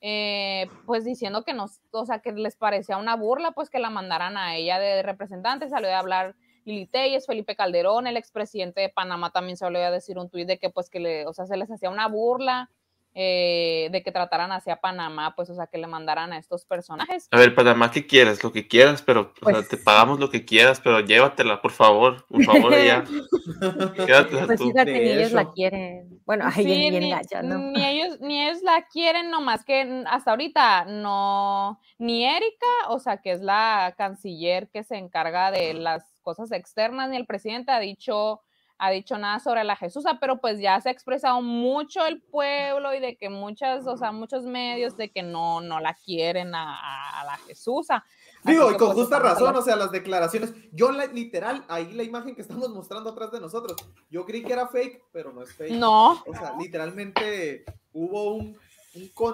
eh, 0.00 0.68
pues 0.86 1.04
diciendo 1.04 1.42
que 1.42 1.54
nos, 1.54 1.80
o 1.90 2.06
sea, 2.06 2.20
que 2.20 2.32
les 2.32 2.54
parecía 2.54 2.96
una 2.98 3.16
burla, 3.16 3.50
pues 3.52 3.70
que 3.70 3.80
la 3.80 3.90
mandaran 3.90 4.36
a 4.36 4.54
ella 4.54 4.78
de 4.78 5.02
representante, 5.02 5.68
salió 5.68 5.90
a 5.90 5.98
hablar 5.98 6.36
Lili 6.68 6.86
Telles, 6.86 7.26
Felipe 7.26 7.56
Calderón, 7.56 8.06
el 8.06 8.16
expresidente 8.18 8.80
de 8.82 8.90
Panamá 8.90 9.30
también 9.32 9.56
se 9.56 9.64
volvió 9.64 9.80
a 9.86 9.90
decir 9.90 10.18
un 10.18 10.28
tuit 10.28 10.46
de 10.46 10.58
que 10.58 10.68
pues 10.68 10.90
que 10.90 11.00
le, 11.00 11.26
o 11.26 11.32
sea, 11.32 11.46
se 11.46 11.56
les 11.56 11.70
hacía 11.70 11.88
una 11.88 12.08
burla 12.08 12.70
eh, 13.14 13.88
de 13.90 14.02
que 14.02 14.12
trataran 14.12 14.52
hacia 14.52 14.76
Panamá, 14.80 15.34
pues, 15.34 15.50
o 15.50 15.54
sea, 15.54 15.66
que 15.66 15.78
le 15.78 15.88
mandaran 15.88 16.32
a 16.32 16.38
estos 16.38 16.64
personajes. 16.66 17.26
A 17.32 17.38
ver, 17.38 17.52
Panamá, 17.54 17.90
¿qué 17.90 18.06
quieres? 18.06 18.44
Lo 18.44 18.52
que 18.52 18.68
quieras, 18.68 19.02
pero 19.02 19.32
o 19.40 19.44
sea, 19.44 19.54
Pues- 19.54 19.68
te 19.68 19.76
pagamos 19.78 20.20
lo 20.20 20.30
que 20.30 20.44
quieras, 20.44 20.80
pero 20.84 21.00
llévatela, 21.00 21.60
por 21.60 21.72
favor, 21.72 22.24
por 22.28 22.44
favor, 22.44 22.72
ya. 22.76 23.02
Quédatela 23.96 24.46
Pues 24.46 24.60
tú. 24.60 24.68
fíjate, 24.70 24.92
ni 24.92 25.10
ellos 25.10 25.32
la 25.32 25.50
quieren. 25.50 26.20
Bueno, 26.26 26.44
ay, 26.46 26.64
Sí, 26.64 26.90
ni, 26.90 27.10
gacha, 27.10 27.42
¿no? 27.42 27.58
ni 27.58 27.84
ellos, 27.84 28.20
ni 28.20 28.46
ellos 28.46 28.62
la 28.62 28.86
quieren, 28.86 29.30
nomás 29.30 29.64
que 29.64 30.04
hasta 30.06 30.30
ahorita 30.30 30.84
no, 30.84 31.80
ni 31.98 32.24
Erika, 32.24 32.66
o 32.90 33.00
sea, 33.00 33.16
que 33.16 33.32
es 33.32 33.40
la 33.40 33.94
canciller 33.96 34.68
que 34.70 34.84
se 34.84 34.96
encarga 34.96 35.50
de 35.50 35.74
las 35.74 36.04
cosas 36.28 36.52
externas, 36.52 37.08
ni 37.08 37.16
el 37.16 37.24
presidente 37.24 37.72
ha 37.72 37.80
dicho, 37.80 38.42
ha 38.76 38.90
dicho 38.90 39.16
nada 39.16 39.38
sobre 39.38 39.64
la 39.64 39.76
Jesusa, 39.76 40.18
pero 40.20 40.42
pues 40.42 40.60
ya 40.60 40.78
se 40.78 40.90
ha 40.90 40.92
expresado 40.92 41.40
mucho 41.40 42.04
el 42.04 42.20
pueblo 42.20 42.94
y 42.94 43.00
de 43.00 43.16
que 43.16 43.30
muchas, 43.30 43.86
o 43.86 43.96
sea, 43.96 44.12
muchos 44.12 44.44
medios 44.44 44.94
de 44.98 45.10
que 45.10 45.22
no, 45.22 45.62
no 45.62 45.80
la 45.80 45.94
quieren 45.94 46.54
a, 46.54 47.24
la 47.24 47.38
Jesusa. 47.46 48.04
Digo, 48.44 48.70
y 48.70 48.76
con 48.76 48.88
pues, 48.88 48.98
justa 48.98 49.18
razón, 49.20 49.56
o 49.56 49.62
sea, 49.62 49.74
las 49.74 49.90
declaraciones. 49.90 50.52
Yo, 50.70 50.92
la- 50.92 51.06
literal, 51.06 51.64
ahí 51.66 51.94
la 51.94 52.02
imagen 52.02 52.34
que 52.34 52.42
estamos 52.42 52.68
mostrando 52.68 53.08
atrás 53.08 53.32
de 53.32 53.40
nosotros, 53.40 53.74
yo 54.10 54.26
creí 54.26 54.42
que 54.44 54.52
era 54.52 54.68
fake, 54.68 55.02
pero 55.12 55.32
no 55.32 55.42
es 55.42 55.54
fake. 55.54 55.72
No, 55.72 56.22
O 56.26 56.34
sea, 56.34 56.52
literalmente 56.60 57.64
hubo 57.94 58.34
un, 58.34 58.54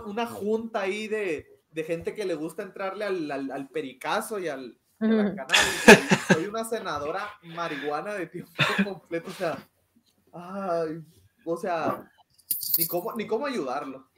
una 0.07 0.27
junta 0.29 0.83
ahí 0.83 1.09
de, 1.09 1.45
de 1.73 1.83
gente 1.83 2.15
que 2.15 2.25
le 2.25 2.37
gusta 2.37 2.63
entrarle 2.63 3.05
al, 3.05 3.29
al, 3.33 3.51
al 3.51 3.69
pericazo 3.69 4.39
y 4.39 4.47
al, 4.47 4.79
la 5.09 5.47
Soy 6.33 6.47
una 6.47 6.65
senadora 6.65 7.29
marihuana 7.43 8.15
de 8.15 8.27
tiempo 8.27 8.53
completo, 8.85 9.31
o 9.31 9.35
sea, 9.35 9.59
ay, 10.33 11.01
o 11.45 11.57
sea, 11.57 12.11
ni 12.79 12.87
cómo, 12.87 13.13
ni 13.15 13.27
cómo 13.27 13.47
ayudarlo. 13.47 14.09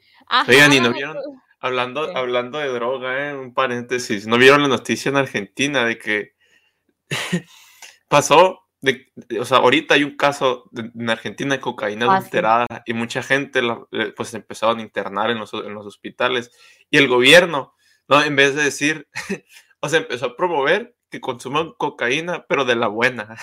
Oigan, 0.48 0.72
¿y 0.72 0.80
no 0.80 0.92
vieron? 0.92 1.16
Hablando, 1.60 2.06
Sí. 2.06 2.12
hablando 2.14 2.58
de 2.58 2.68
droga, 2.68 3.28
¿eh? 3.30 3.34
un 3.34 3.54
paréntesis. 3.54 4.26
¿No 4.26 4.38
vieron 4.38 4.62
la 4.62 4.68
noticia 4.68 5.08
en 5.08 5.16
Argentina 5.16 5.84
de 5.84 5.98
que 5.98 6.32
pasó? 8.08 8.60
De, 8.80 9.10
de- 9.16 9.40
o 9.40 9.44
sea, 9.44 9.58
ahorita 9.58 9.94
hay 9.94 10.04
un 10.04 10.16
caso 10.16 10.68
de- 10.70 10.90
en 10.94 11.10
Argentina 11.10 11.54
de 11.54 11.60
cocaína 11.60 12.06
Ah, 12.06 12.08
sí. 12.08 12.16
adulterada 12.18 12.66
y 12.84 12.92
mucha 12.92 13.22
gente 13.22 13.62
la- 13.62 13.84
pues 14.16 14.34
empezaron 14.34 14.78
a 14.78 14.82
internar 14.82 15.30
en 15.30 15.38
los, 15.38 15.52
en 15.54 15.74
los 15.74 15.86
hospitales. 15.86 16.50
Y 16.90 16.98
el 16.98 17.08
gobierno, 17.08 17.74
¿no? 18.06 18.22
En 18.22 18.36
vez 18.36 18.54
de 18.54 18.64
decir, 18.64 19.08
o 19.86 19.88
sea, 19.88 20.00
empezó 20.00 20.26
a 20.26 20.36
promover 20.36 20.94
que 21.10 21.20
consuman 21.20 21.72
cocaína, 21.78 22.44
pero 22.48 22.64
de 22.64 22.76
la 22.76 22.88
buena. 22.88 23.36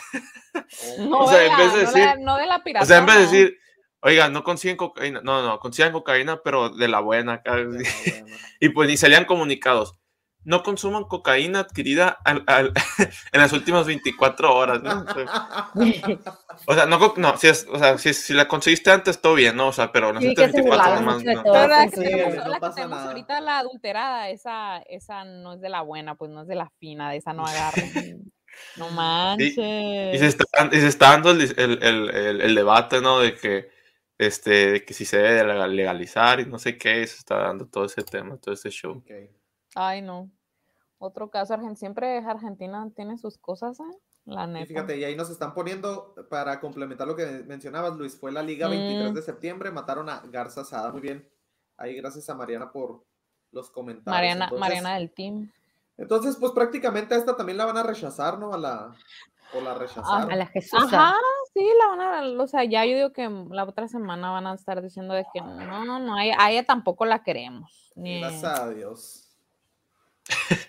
no, 0.99 1.19
o 1.21 1.27
sea, 1.29 1.39
de 1.39 1.45
en 1.47 1.51
la- 1.51 1.57
vez 1.57 1.73
de 1.73 1.83
no 1.83 1.91
la- 1.91 1.91
decir- 1.91 2.19
no 2.23 2.37
de 2.37 2.45
la 2.45 2.63
O 2.81 2.85
sea, 2.85 2.97
en 2.97 3.05
vez 3.05 3.15
de 3.15 3.21
decir, 3.21 3.57
oiga, 4.01 4.29
no 4.29 4.43
consiguen 4.43 4.77
cocaína, 4.77 5.21
no, 5.23 5.41
no, 5.45 5.59
consigan 5.59 5.91
cocaína, 5.93 6.41
pero 6.43 6.69
de 6.69 6.87
la 6.87 6.99
buena. 6.99 7.33
acá". 7.35 7.53
O 7.53 7.71
sea, 7.71 8.21
bueno. 8.21 8.37
Y 8.59 8.69
pues 8.69 8.89
ni 8.89 8.97
salían 8.97 9.25
comunicados. 9.25 9.99
No 10.45 10.61
consuman 10.63 11.05
cocaína 11.05 11.59
adquirida 11.59 12.17
al- 12.25 12.43
al- 12.47 12.73
en 13.31 13.41
las 13.41 13.53
últimas 13.53 13.85
24 13.85 14.53
horas, 14.55 14.81
¿no? 14.83 15.05
O 15.09 15.13
sea, 15.13 15.71
O 16.65 16.73
sea, 16.73 16.85
no, 16.85 16.99
co- 16.99 17.13
no 17.17 17.35
si, 17.37 17.47
es, 17.47 17.67
o 17.69 17.77
sea, 17.77 17.97
si, 17.97 18.13
si 18.13 18.33
la 18.33 18.47
conseguiste 18.47 18.91
antes, 18.91 19.19
todo 19.21 19.33
bien, 19.35 19.55
¿no? 19.55 19.67
O 19.67 19.73
sea, 19.73 19.91
pero 19.91 20.09
en 20.09 20.15
las 20.15 20.23
Sí, 20.23 20.29
últimas 20.29 20.51
que 20.51 20.53
se 20.57 20.61
24 20.61 20.91
burlaban 20.91 21.05
nomás, 21.05 21.23
no. 21.35 21.43
todo. 21.43 21.53
Pero 21.53 21.67
la 21.67 21.83
Sí, 21.85 21.91
que 21.91 22.01
tenemos, 22.01 22.35
no 22.35 22.47
la 22.47 22.55
que 22.55 22.61
pasa 22.61 22.75
tenemos 22.75 22.97
nada. 22.97 23.07
ahorita, 23.09 23.41
la 23.41 23.57
adulterada, 23.59 24.29
esa, 24.29 24.77
esa 24.89 25.23
no 25.25 25.53
es 25.53 25.61
de 25.61 25.69
la 25.69 25.81
buena, 25.81 26.15
pues 26.15 26.31
no 26.31 26.41
es 26.41 26.47
de 26.47 26.55
la 26.55 26.69
fina, 26.79 27.09
de 27.09 27.17
esa 27.17 27.33
no 27.33 27.45
agarra. 27.47 27.83
No 28.77 28.89
manches. 28.89 29.57
Y 29.57 30.17
se 30.19 30.27
está, 30.27 30.45
y 30.71 30.75
se 30.79 30.87
está 30.87 31.09
dando 31.11 31.31
el, 31.31 31.41
el- 31.41 31.83
el- 31.83 32.09
el- 32.15 32.41
el 32.41 32.55
debate, 32.55 33.01
¿no? 33.01 33.19
De 33.19 33.35
que, 33.35 33.69
este, 34.17 34.71
de 34.71 34.85
que 34.85 34.93
si 34.93 35.05
se 35.05 35.17
debe 35.17 35.53
de 35.53 35.67
legalizar 35.69 36.39
y 36.39 36.45
no 36.45 36.59
sé 36.59 36.77
qué, 36.77 37.05
se 37.07 37.17
está 37.17 37.37
dando 37.39 37.65
todo 37.67 37.85
ese 37.85 38.03
tema, 38.03 38.37
todo 38.37 38.53
ese 38.53 38.69
show. 38.69 38.97
Ok. 38.97 39.11
Ay, 39.75 40.01
no. 40.01 40.29
Otro 40.99 41.29
caso, 41.29 41.53
Argen- 41.53 41.75
siempre 41.75 42.17
Argentina 42.19 42.87
tiene 42.95 43.17
sus 43.17 43.37
cosas, 43.37 43.79
¿eh? 43.79 43.97
La 44.25 44.45
Y 44.45 44.47
neta. 44.47 44.65
fíjate, 44.67 44.97
y 44.97 45.03
ahí 45.03 45.15
nos 45.17 45.29
están 45.29 45.53
poniendo, 45.53 46.15
para 46.29 46.61
complementar 46.61 47.05
lo 47.07 47.15
que 47.15 47.25
mencionabas, 47.45 47.95
Luis, 47.97 48.17
fue 48.17 48.31
la 48.31 48.41
Liga 48.41 48.69
23 48.69 49.11
Mm. 49.11 49.15
de 49.15 49.21
septiembre, 49.21 49.71
mataron 49.71 50.07
a 50.09 50.21
Garza 50.31 50.63
Sada, 50.63 50.91
muy 50.91 51.01
bien. 51.01 51.27
Ahí 51.75 51.95
gracias 51.95 52.29
a 52.29 52.35
Mariana 52.35 52.71
por 52.71 53.03
los 53.51 53.69
comentarios. 53.69 54.15
Mariana, 54.15 54.45
Entonces- 54.45 54.59
Mariana 54.61 54.93
del 54.95 55.11
team. 55.11 55.51
Entonces, 55.97 56.37
pues 56.37 56.53
prácticamente 56.53 57.13
a 57.13 57.17
esta 57.17 57.35
también 57.35 57.57
la 57.57 57.65
van 57.65 57.77
a 57.77 57.83
rechazar, 57.83 58.39
¿no? 58.39 58.53
A 58.53 58.57
la, 58.57 58.95
o 59.53 59.59
la 59.61 59.73
rechazaron. 59.73 60.31
A 60.31 60.35
la 60.37 60.45
Jesús. 60.47 60.81
Ajá, 60.81 61.15
sí, 61.53 61.67
la 61.77 61.87
van 61.87 62.01
a, 62.01 62.41
o 62.43 62.47
sea, 62.47 62.63
ya 62.63 62.85
yo 62.85 62.95
digo 62.95 63.11
que 63.11 63.29
la 63.49 63.65
otra 63.65 63.87
semana 63.89 64.31
van 64.31 64.47
a 64.47 64.53
estar 64.53 64.81
diciendo 64.81 65.13
de 65.13 65.25
que 65.33 65.41
no, 65.41 65.99
no, 65.99 66.15
a 66.15 66.23
ella, 66.25 66.35
a 66.39 66.49
ella 66.51 66.63
tampoco 66.65 67.05
la 67.05 67.23
queremos. 67.23 67.91
Ni, 67.95 68.21
Gracias 68.21 68.43
a 68.59 68.69
Dios. 68.69 69.22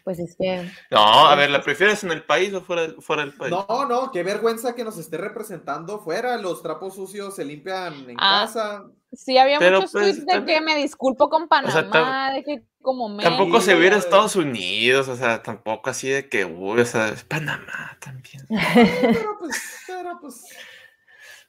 Pues 0.02 0.18
es 0.18 0.36
que. 0.36 0.68
No, 0.90 1.28
a 1.28 1.34
ver, 1.36 1.48
¿la 1.50 1.62
prefieres 1.62 2.02
en 2.04 2.10
el 2.10 2.22
país 2.24 2.52
o 2.52 2.60
fuera, 2.60 2.82
del- 2.82 3.00
fuera 3.00 3.22
del 3.24 3.32
país? 3.34 3.50
No, 3.52 3.86
no, 3.88 4.10
qué 4.10 4.22
vergüenza 4.22 4.74
que 4.74 4.84
nos 4.84 4.98
esté 4.98 5.16
representando 5.16 6.00
fuera. 6.00 6.36
Los 6.36 6.62
trapos 6.62 6.94
sucios 6.96 7.36
se 7.36 7.44
limpian 7.44 8.10
en 8.10 8.16
Ah. 8.18 8.42
casa. 8.46 8.84
Sí, 9.12 9.38
había 9.38 9.58
Pero, 9.60 9.76
muchos 9.78 9.92
pues, 9.92 10.04
tweets 10.06 10.26
de 10.26 10.32
también- 10.32 10.58
que 10.58 10.64
me 10.64 10.76
disculpo 10.76 11.30
con 11.30 11.46
Panamá, 11.48 11.72
sea, 11.72 11.88
tam- 11.88 12.34
de 12.34 12.42
que 12.42 12.64
como 12.82 13.06
Tampoco 13.16 13.50
México. 13.50 13.60
se 13.60 13.74
viera 13.76 13.94
a. 13.96 13.98
Estados 14.00 14.34
Unidos, 14.36 15.06
o 15.08 15.14
sea, 15.16 15.42
tampoco 15.42 15.88
así 15.88 16.08
de 16.10 16.28
que, 16.28 16.44
uy, 16.44 16.80
o 16.80 16.84
sea, 16.84 17.08
es 17.10 17.22
Panamá 17.24 17.96
también. 18.00 18.44
Pero 19.24 19.38
pues, 19.38 19.62
pero 19.86 20.18
pues, 20.20 20.44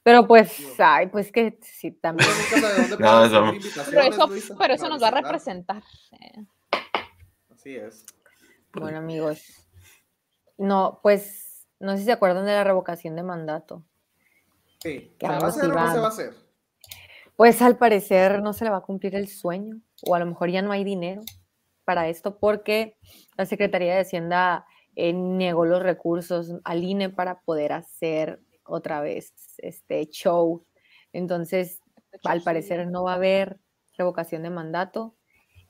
Pero 0.04 0.26
pues, 0.28 0.52
ay, 0.78 1.08
pues 1.08 1.32
que 1.32 1.58
sí, 1.60 1.90
también. 1.90 2.30
No. 3.00 3.52
Pero 3.90 4.02
eso, 4.02 4.30
pero 4.56 4.74
eso 4.74 4.88
nos 4.88 5.02
va 5.02 5.08
a 5.08 5.10
representar. 5.10 5.82
eh. 6.20 6.44
Así 7.66 7.74
es. 7.74 8.06
Bueno, 8.74 8.98
amigos. 8.98 9.42
No, 10.56 11.00
pues, 11.02 11.66
no 11.80 11.94
sé 11.94 11.98
si 11.98 12.04
se 12.04 12.12
acuerdan 12.12 12.46
de 12.46 12.52
la 12.52 12.62
revocación 12.62 13.16
de 13.16 13.24
mandato. 13.24 13.82
Sí. 14.80 15.12
¿Se 15.18 15.26
va 15.26 15.34
a 15.34 15.46
hacer 15.48 15.64
o 15.64 15.74
no 15.74 15.92
se 15.92 15.98
va 15.98 16.04
a 16.04 16.08
hacer? 16.10 16.34
Pues 17.34 17.60
al 17.62 17.76
parecer 17.76 18.40
no 18.40 18.52
se 18.52 18.64
le 18.64 18.70
va 18.70 18.76
a 18.76 18.82
cumplir 18.82 19.16
el 19.16 19.26
sueño, 19.26 19.80
o 20.06 20.14
a 20.14 20.20
lo 20.20 20.26
mejor 20.26 20.50
ya 20.50 20.62
no 20.62 20.70
hay 20.70 20.84
dinero 20.84 21.22
para 21.84 22.08
esto, 22.08 22.38
porque 22.38 22.98
la 23.36 23.46
Secretaría 23.46 23.96
de 23.96 24.02
Hacienda 24.02 24.64
eh, 24.94 25.12
negó 25.12 25.64
los 25.64 25.82
recursos 25.82 26.52
al 26.62 26.84
INE 26.84 27.10
para 27.10 27.40
poder 27.40 27.72
hacer 27.72 28.38
otra 28.62 29.00
vez 29.00 29.34
este 29.58 30.06
show. 30.06 30.64
Entonces, 31.12 31.80
al 32.22 32.42
parecer 32.42 32.86
no 32.86 33.02
va 33.02 33.14
a 33.14 33.16
haber 33.16 33.58
revocación 33.98 34.44
de 34.44 34.50
mandato 34.50 35.16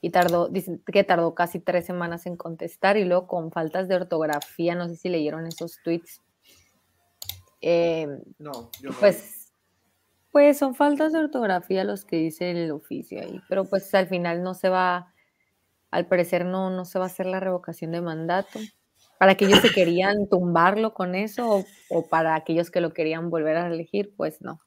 y 0.01 0.11
tardó, 0.11 0.47
dicen 0.49 0.83
que 0.85 1.03
tardó 1.03 1.35
casi 1.35 1.59
tres 1.59 1.85
semanas 1.85 2.25
en 2.27 2.37
contestar 2.37 2.97
y 2.97 3.05
luego 3.05 3.27
con 3.27 3.51
faltas 3.51 3.87
de 3.87 3.95
ortografía, 3.95 4.75
no 4.75 4.87
sé 4.89 4.95
si 4.95 5.09
leyeron 5.09 5.47
esos 5.47 5.79
tweets. 5.83 6.21
Eh, 7.61 8.07
No, 8.39 8.69
yo 8.81 8.91
no. 8.91 8.97
pues, 8.99 9.53
pues 10.31 10.57
son 10.57 10.75
faltas 10.75 11.13
de 11.13 11.19
ortografía 11.19 11.83
los 11.83 12.05
que 12.05 12.17
dice 12.17 12.51
el 12.51 12.71
oficio 12.71 13.21
ahí, 13.21 13.41
pero 13.49 13.65
pues 13.65 13.93
al 13.95 14.07
final 14.07 14.43
no 14.43 14.53
se 14.53 14.69
va, 14.69 15.13
al 15.91 16.07
parecer 16.07 16.45
no, 16.45 16.69
no 16.69 16.85
se 16.85 16.99
va 16.99 17.05
a 17.05 17.07
hacer 17.07 17.25
la 17.27 17.39
revocación 17.39 17.91
de 17.91 18.01
mandato. 18.01 18.59
Para 19.19 19.33
aquellos 19.33 19.61
que 19.61 19.71
querían 19.71 20.29
tumbarlo 20.29 20.93
con 20.93 21.15
eso 21.15 21.49
o, 21.49 21.65
o 21.89 22.07
para 22.07 22.35
aquellos 22.35 22.71
que 22.71 22.81
lo 22.81 22.93
querían 22.93 23.31
volver 23.31 23.57
a 23.57 23.67
elegir, 23.67 24.13
pues 24.15 24.41
no. 24.41 24.59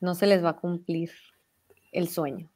No 0.00 0.14
se 0.14 0.26
les 0.26 0.44
va 0.44 0.50
a 0.50 0.56
cumplir 0.56 1.10
el 1.92 2.08
sueño. 2.08 2.51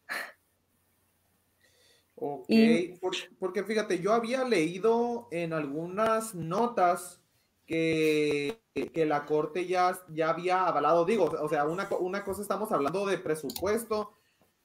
Ok, 2.19 2.47
Y- 2.49 2.89
por- 2.99 3.15
porque 3.39 3.63
fíjate, 3.63 3.99
yo 4.01 4.13
había 4.13 4.43
leído 4.45 5.29
en 5.31 5.53
algunas 5.53 6.35
notas 6.35 7.21
que, 7.67 8.59
que 8.93 9.05
la 9.07 9.27
corte 9.27 9.67
ya, 9.67 9.99
ya 10.09 10.31
había 10.31 10.67
avalado, 10.67 11.05
digo, 11.05 11.25
o 11.25 11.49
sea, 11.49 11.65
una, 11.67 11.89
una 12.01 12.25
cosa 12.25 12.41
estamos 12.43 12.73
hablando 12.73 13.05
de 13.07 13.19
presupuesto 13.19 14.13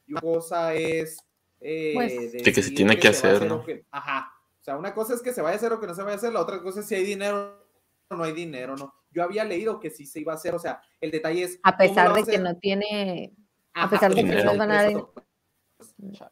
y 0.07 0.13
una 0.13 0.21
cosa 0.21 0.73
es... 0.75 1.17
eh, 1.59 1.91
Pues- 1.93 2.31
De 2.33 2.53
que 2.53 2.61
se 2.63 2.71
tiene 2.71 2.97
que 2.97 3.07
hacer, 3.09 3.45
¿no? 3.47 3.63
que- 3.65 3.85
ajá, 3.91 4.31
o 4.59 4.63
sea, 4.63 4.77
una 4.77 4.93
cosa 4.93 5.13
es 5.15 5.21
que 5.21 5.33
se 5.33 5.41
vaya 5.41 5.55
a 5.55 5.57
hacer 5.57 5.73
o 5.73 5.79
que 5.81 5.87
no 5.87 5.95
se 5.95 6.03
vaya 6.03 6.13
a 6.13 6.17
hacer, 6.17 6.31
la 6.31 6.41
otra 6.41 6.61
cosa 6.61 6.79
es 6.81 6.85
si 6.87 6.95
hay 6.95 7.03
dinero 7.03 7.65
o 8.09 8.15
no 8.15 8.23
hay 8.23 8.31
dinero, 8.33 8.75
¿no? 8.77 8.93
Yo 9.11 9.23
había 9.23 9.43
leído 9.43 9.79
que 9.79 9.89
sí 9.89 10.05
se 10.05 10.19
iba 10.21 10.31
a 10.31 10.35
hacer, 10.35 10.53
o 10.55 10.59
sea, 10.59 10.81
el 11.01 11.11
detalle 11.11 11.43
es... 11.43 11.59
A 11.63 11.75
¿cómo 11.75 11.89
lo 11.89 11.95
pesar 11.95 12.13
de 12.13 12.21
a 12.21 12.25
que 12.25 12.37
no 12.39 12.57
tiene, 12.59 13.33
a 13.73 13.89
pesar 13.89 14.13
de 14.15 14.23
que 14.23 14.43
no 14.43 14.57
van 14.57 14.71
a 14.71 14.83
dar-. 14.83 16.31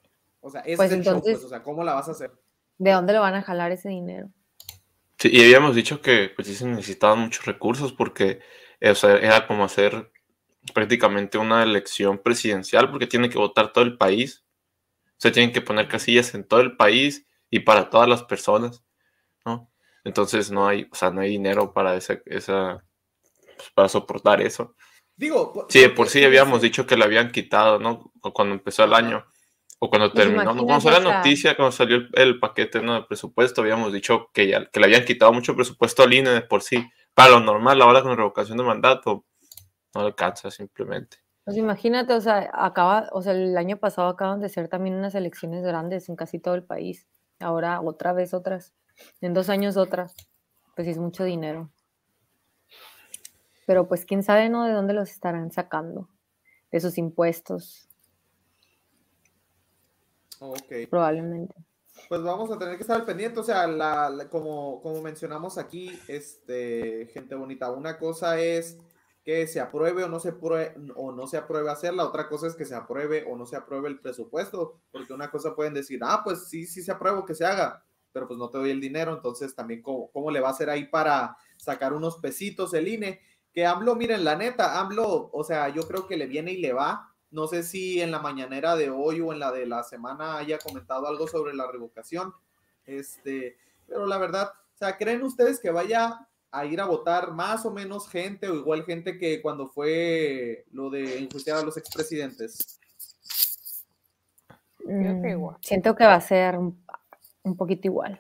O 0.50 0.52
sea, 0.52 0.62
ese 0.62 0.76
Pues 0.78 0.92
es 0.92 0.98
el 0.98 1.04
show, 1.04 1.14
entonces- 1.16 1.34
pues, 1.38 1.46
o 1.46 1.50
sea, 1.50 1.64
¿cómo 1.64 1.84
la 1.84 1.94
vas 1.94 2.08
a 2.08 2.12
hacer? 2.12 2.32
¿de 2.78 2.92
dónde 2.92 3.14
le 3.14 3.20
van 3.20 3.36
a 3.36 3.42
jalar 3.42 3.72
ese 3.72 3.90
dinero? 3.90 4.30
Sí, 5.18 5.30
y 5.34 5.42
habíamos 5.44 5.76
dicho 5.76 6.02
que 6.02 6.32
pues 6.34 6.48
sí 6.48 6.56
se 6.56 6.66
necesitaban 6.66 7.20
muchos 7.20 7.46
recursos 7.46 7.92
porque 7.94 8.40
eh, 8.80 8.92
o 8.92 8.96
sea, 8.96 9.18
era 9.18 9.46
como 9.48 9.66
hacer 9.66 10.12
prácticamente 10.74 11.38
una 11.38 11.62
elección 11.64 12.18
presidencial 12.20 12.90
porque 12.90 13.08
tiene 13.08 13.30
que 13.30 13.38
votar 13.38 13.74
todo 13.74 13.84
el 13.84 13.98
país. 13.98 14.46
O 15.10 15.22
sea, 15.22 15.32
tienen 15.32 15.52
que 15.52 15.62
poner 15.62 15.88
casillas 15.90 16.34
en 16.36 16.46
todo 16.48 16.62
el 16.62 16.78
país 16.78 17.28
y 17.50 17.60
para 17.60 17.90
todas 17.90 18.08
las 18.08 18.24
personas, 18.24 18.84
¿no? 19.46 19.70
Entonces 20.06 20.50
no 20.52 20.66
hay, 20.68 20.88
o 20.90 20.96
sea, 20.96 21.12
no 21.12 21.20
hay 21.22 21.30
dinero 21.32 21.74
para 21.74 21.96
esa, 21.96 22.20
esa 22.26 22.86
pues, 23.58 23.70
para 23.76 23.90
soportar 23.90 24.42
eso. 24.42 24.76
Digo, 25.18 25.52
po- 25.52 25.68
Sí, 25.70 25.82
de 25.82 25.90
por 25.90 26.08
sí 26.08 26.24
habíamos 26.24 26.62
dicho 26.62 26.88
que 26.88 26.96
le 26.96 27.04
habían 27.04 27.32
quitado, 27.32 27.78
¿no? 27.80 28.14
Cuando 28.34 28.56
empezó 28.56 28.86
el 28.86 28.94
año. 28.94 29.26
O 29.80 29.90
cuando 29.90 30.12
Pues 30.12 30.26
terminó. 30.26 30.54
¿no? 30.54 30.66
Cuando 30.66 30.82
salió 30.82 31.00
la 31.00 31.18
noticia, 31.18 31.56
cuando 31.56 31.72
salió 31.72 31.98
el, 31.98 32.10
el 32.14 32.40
paquete 32.40 32.82
¿no? 32.82 32.96
de 32.96 33.04
presupuesto, 33.04 33.62
habíamos 33.62 33.94
dicho 33.94 34.30
que, 34.34 34.48
ya, 34.48 34.66
que 34.66 34.80
le 34.80 34.86
habían 34.88 35.06
quitado 35.06 35.32
mucho 35.32 35.56
presupuesto 35.56 36.04
al 36.04 36.14
INE 36.14 36.30
de 36.30 36.42
por 36.42 36.62
sí. 36.62 36.90
Para 37.14 37.32
lo 37.32 37.40
normal, 37.40 37.82
ahora 37.82 38.02
con 38.02 38.16
revocación 38.16 38.58
de 38.58 38.64
mandato, 38.64 39.26
no 39.96 40.02
alcanza 40.02 40.52
simplemente. 40.52 41.18
Pues 41.46 41.58
imagínate, 41.58 42.14
o 42.14 42.22
sea, 42.22 42.50
acaba, 42.54 43.10
o 43.12 43.22
sea, 43.22 43.34
el 43.34 43.58
año 43.58 43.78
pasado 43.78 44.08
acaban 44.08 44.40
de 44.40 44.50
ser 44.50 44.68
también 44.68 44.96
unas 44.96 45.16
elecciones 45.16 45.64
grandes 45.64 46.08
en 46.08 46.16
casi 46.16 46.40
todo 46.40 46.54
el 46.54 46.64
país. 46.64 47.08
Ahora 47.40 47.82
otra 47.82 48.14
vez 48.14 48.34
otras. 48.34 48.74
En 49.22 49.34
dos 49.34 49.50
años 49.50 49.76
otras. 49.76 50.16
Pues 50.76 50.88
es 50.88 50.98
mucho 50.98 51.24
dinero. 51.24 51.72
Pero 53.66 53.88
pues 53.88 54.06
quién 54.06 54.24
sabe, 54.24 54.50
¿no? 54.50 54.64
De 54.66 54.74
dónde 54.74 54.94
los 54.94 55.10
estarán 55.10 55.52
sacando. 55.52 56.08
De 56.72 56.80
sus 56.80 56.98
impuestos, 56.98 57.89
Ok, 60.40 60.88
probablemente. 60.90 61.54
pues 62.08 62.24
vamos 62.24 62.50
a 62.52 62.58
tener 62.58 62.76
que 62.78 62.82
estar 62.82 63.06
pendiente, 63.06 63.40
o 63.40 63.44
sea, 63.44 63.68
la, 63.68 64.10
la- 64.10 64.30
como, 64.30 64.82
como 64.82 65.02
mencionamos 65.02 65.58
aquí, 65.58 65.92
este, 66.08 67.08
gente 67.14 67.36
bonita, 67.36 67.72
una 67.72 68.00
cosa 68.00 68.40
es 68.40 68.78
que 69.24 69.46
se 69.48 69.60
apruebe 69.60 70.04
o 70.04 70.10
no 70.10 70.20
se 70.20 70.30
apruebe, 70.30 70.76
o 70.96 71.12
no 71.12 71.28
se 71.28 71.38
apruebe 71.38 71.70
hacerla, 71.70 72.06
otra 72.06 72.28
cosa 72.28 72.48
es 72.48 72.56
que 72.56 72.66
se 72.66 72.74
apruebe 72.76 73.26
o 73.30 73.36
no 73.36 73.46
se 73.46 73.56
apruebe 73.58 73.90
el 73.90 74.00
presupuesto, 74.00 74.82
porque 74.92 75.14
una 75.14 75.30
cosa 75.30 75.56
pueden 75.56 75.74
decir, 75.76 76.00
ah, 76.04 76.22
pues 76.24 76.48
sí, 76.50 76.66
sí 76.66 76.82
se 76.82 76.92
aprueba 76.92 77.24
que 77.26 77.36
se 77.36 77.46
haga, 77.46 77.84
pero 78.12 78.28
pues 78.28 78.40
no 78.40 78.50
te 78.50 78.58
doy 78.58 78.72
el 78.72 78.82
dinero, 78.82 79.14
entonces 79.14 79.54
también 79.56 79.84
cómo, 79.84 80.10
cómo 80.12 80.32
le 80.32 80.40
va 80.40 80.48
a 80.48 80.52
hacer 80.52 80.70
ahí 80.70 80.86
para 80.86 81.38
sacar 81.58 81.94
unos 81.94 82.18
pesitos 82.18 82.74
el 82.74 82.88
INE, 82.88 83.20
que 83.54 83.66
AMLO, 83.68 83.96
miren, 83.96 84.24
la 84.24 84.36
neta, 84.36 84.80
AMLO, 84.80 85.30
o 85.32 85.44
sea, 85.44 85.70
yo 85.70 85.84
creo 85.88 86.08
que 86.08 86.18
le 86.18 86.26
viene 86.28 86.54
y 86.54 86.58
le 86.62 86.74
va, 86.74 87.09
no 87.32 87.48
sé 87.48 87.64
si 87.64 88.02
en 88.02 88.12
la 88.12 88.20
mañanera 88.20 88.76
de 88.76 88.90
hoy 88.90 89.22
o 89.22 89.32
en 89.34 89.40
la 89.40 89.52
de 89.52 89.66
la 89.66 89.84
semana 89.84 90.38
haya 90.38 90.58
comentado 90.58 91.08
algo 91.08 91.28
sobre 91.28 91.54
la 91.54 91.72
revocación. 91.72 92.34
Este, 92.86 93.58
pero 93.88 94.06
la 94.06 94.18
verdad, 94.18 94.52
o 94.74 94.78
sea, 94.78 94.98
¿creen 94.98 95.24
ustedes 95.24 95.60
que 95.60 95.72
vaya 95.72 96.28
a 96.52 96.66
ir 96.66 96.82
a 96.82 96.86
votar 96.86 97.32
más 97.32 97.66
o 97.66 97.72
menos 97.72 98.10
gente 98.10 98.50
o 98.50 98.56
igual 98.56 98.84
gente 98.84 99.18
que 99.20 99.42
cuando 99.42 99.68
fue 99.68 100.66
lo 100.72 100.90
de 100.90 101.20
enjuiciar 101.20 101.58
a 101.58 101.64
los 101.64 101.78
expresidentes? 101.78 102.80
Creo 104.78 105.22
que 105.22 105.28
Mm, 105.28 105.30
igual. 105.30 105.58
Siento 105.62 105.96
que 105.96 106.06
va 106.06 106.16
a 106.16 106.22
ser 106.22 106.58
un, 106.58 106.84
un 107.44 107.56
poquito 107.56 107.88
igual. 107.88 108.20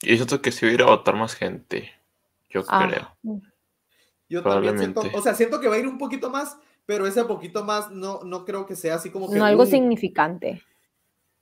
Y 0.00 0.14
eso 0.14 0.40
que 0.40 0.52
si 0.52 0.66
hubiera 0.66 0.84
a 0.84 0.88
votar 0.90 1.16
más 1.16 1.34
gente, 1.34 1.90
yo 2.48 2.62
Ah, 2.68 2.88
creo. 2.88 3.40
Yo 4.28 4.42
también 4.42 4.78
siento, 4.78 5.02
o 5.12 5.20
sea, 5.20 5.34
siento 5.34 5.60
que 5.60 5.68
va 5.68 5.74
a 5.74 5.78
ir 5.78 5.86
un 5.86 5.98
poquito 5.98 6.30
más, 6.30 6.56
pero 6.86 7.06
ese 7.06 7.24
poquito 7.24 7.64
más 7.64 7.90
no, 7.90 8.20
no 8.24 8.44
creo 8.44 8.66
que 8.66 8.76
sea 8.76 8.96
así 8.96 9.10
como 9.10 9.30
que... 9.30 9.38
no 9.38 9.44
algo 9.44 9.62
uh, 9.62 9.66
significante. 9.66 10.62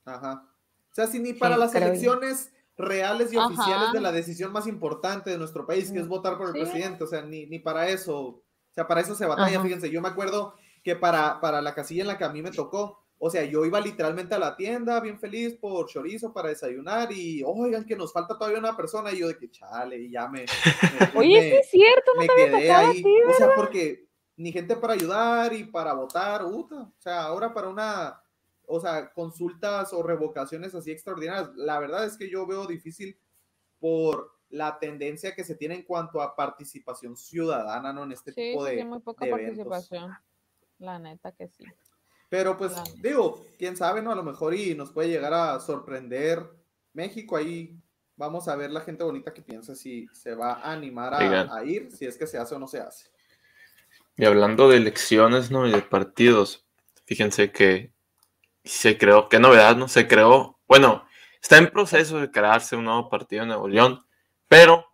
Ajá. 0.04 0.46
O 0.90 0.94
sea, 0.94 1.06
si 1.06 1.18
ni 1.18 1.32
para 1.32 1.54
Sí, 1.54 1.60
las 1.60 1.72
yo. 1.72 1.78
elecciones 1.78 2.52
reales 2.76 3.32
y 3.32 3.36
Ajá. 3.38 3.46
oficiales 3.46 3.92
de 3.92 4.00
la 4.00 4.12
decisión 4.12 4.52
más 4.52 4.66
importante 4.66 5.30
de 5.30 5.38
nuestro 5.38 5.66
país, 5.66 5.90
que 5.90 5.98
es 6.00 6.08
votar 6.08 6.36
por 6.38 6.48
el 6.48 6.54
Sí. 6.54 6.60
presidente, 6.60 7.04
o 7.04 7.06
sea, 7.06 7.22
ni, 7.22 7.46
ni 7.46 7.58
para 7.58 7.88
eso, 7.88 8.18
o 8.20 8.42
sea, 8.70 8.86
para 8.86 9.00
eso 9.00 9.14
se 9.14 9.26
batalla, 9.26 9.56
Ajá. 9.58 9.62
fíjense, 9.64 9.90
yo 9.90 10.00
me 10.00 10.08
acuerdo 10.08 10.54
que 10.82 10.96
para, 10.96 11.40
para 11.40 11.62
la 11.62 11.74
casilla 11.74 12.02
en 12.02 12.08
la 12.08 12.18
que 12.18 12.24
a 12.24 12.30
mí 12.30 12.42
me 12.42 12.50
tocó, 12.50 12.98
o 13.18 13.30
sea, 13.30 13.44
yo 13.44 13.64
iba 13.64 13.78
literalmente 13.80 14.34
a 14.34 14.38
la 14.40 14.56
tienda 14.56 14.98
bien 14.98 15.20
feliz 15.20 15.54
por 15.54 15.86
chorizo 15.86 16.32
para 16.32 16.48
desayunar 16.48 17.12
y, 17.12 17.42
oigan, 17.44 17.84
que 17.84 17.94
nos 17.94 18.12
falta 18.12 18.36
todavía 18.36 18.58
una 18.58 18.76
persona, 18.76 19.12
y 19.12 19.18
yo 19.18 19.28
de 19.28 19.36
que 19.38 19.48
chale, 19.50 19.96
y 19.98 20.10
ya 20.10 20.26
me... 20.28 20.40
me 20.40 20.46
Oye, 21.14 21.40
me- 21.40 21.50
sí 21.50 21.56
es 21.56 21.70
cierto, 21.70 22.10
no 22.16 22.20
me 22.22 22.26
te 22.26 22.32
había 22.32 22.58
quedé 22.58 22.70
ahí, 22.72 23.02
ti, 23.02 23.14
o 23.28 23.32
sea, 23.34 23.48
porque 23.54 24.06
ni 24.36 24.52
gente 24.52 24.76
para 24.76 24.94
ayudar 24.94 25.52
y 25.52 25.64
para 25.64 25.92
votar, 25.92 26.44
uta, 26.44 26.82
o 26.82 27.00
sea, 27.00 27.24
ahora 27.24 27.52
para 27.52 27.68
una, 27.68 28.22
o 28.66 28.80
sea, 28.80 29.12
consultas 29.12 29.92
o 29.92 30.02
revocaciones 30.02 30.74
así 30.74 30.90
extraordinarias, 30.90 31.50
la 31.56 31.78
verdad 31.78 32.04
es 32.06 32.16
que 32.16 32.30
yo 32.30 32.46
veo 32.46 32.66
difícil 32.66 33.18
por 33.78 34.32
la 34.48 34.78
tendencia 34.78 35.34
que 35.34 35.44
se 35.44 35.54
tiene 35.54 35.74
en 35.76 35.82
cuanto 35.82 36.20
a 36.20 36.36
participación 36.36 37.16
ciudadana, 37.16 37.92
¿no? 37.92 38.04
En 38.04 38.12
este 38.12 38.32
Sí, 38.32 38.50
tipo 38.52 38.64
de, 38.64 38.78
sí, 38.78 38.84
muy 38.84 39.00
poca 39.00 39.26
eventos. 39.26 39.66
participación. 39.66 40.12
La 40.78 40.98
neta 40.98 41.32
que 41.32 41.48
sí. 41.48 41.64
Pero 42.28 42.56
pues 42.56 42.72
digo, 43.02 43.44
quién 43.58 43.76
sabe, 43.76 44.02
¿no? 44.02 44.10
A 44.12 44.14
lo 44.14 44.22
mejor 44.22 44.54
y 44.54 44.74
nos 44.74 44.90
puede 44.90 45.08
llegar 45.08 45.32
a 45.34 45.60
sorprender 45.60 46.50
México 46.92 47.36
ahí. 47.36 47.78
Vamos 48.16 48.46
a 48.48 48.56
ver 48.56 48.70
la 48.70 48.80
gente 48.82 49.04
bonita 49.04 49.32
que 49.32 49.42
piensa 49.42 49.74
si 49.74 50.06
se 50.12 50.34
va 50.34 50.54
a 50.54 50.72
animar 50.72 51.14
a 51.14 51.64
ir, 51.64 51.90
si 51.90 52.06
es 52.06 52.16
que 52.16 52.26
se 52.26 52.38
hace 52.38 52.54
o 52.54 52.58
no 52.58 52.66
se 52.68 52.80
hace. 52.80 53.10
Y 54.16 54.24
hablando 54.24 54.68
de 54.68 54.76
elecciones, 54.76 55.50
¿no? 55.50 55.66
Y 55.66 55.72
de 55.72 55.82
partidos, 55.82 56.66
fíjense 57.06 57.50
que 57.52 57.92
se 58.64 58.98
creó, 58.98 59.28
qué 59.28 59.38
novedad, 59.40 59.76
¿no? 59.76 59.88
Se 59.88 60.06
creó, 60.06 60.60
bueno, 60.68 61.06
está 61.40 61.58
en 61.58 61.70
proceso 61.70 62.20
de 62.20 62.30
crearse 62.30 62.76
un 62.76 62.84
nuevo 62.84 63.08
partido 63.08 63.42
en 63.42 63.48
Nuevo 63.48 63.68
León, 63.68 64.04
pero, 64.48 64.86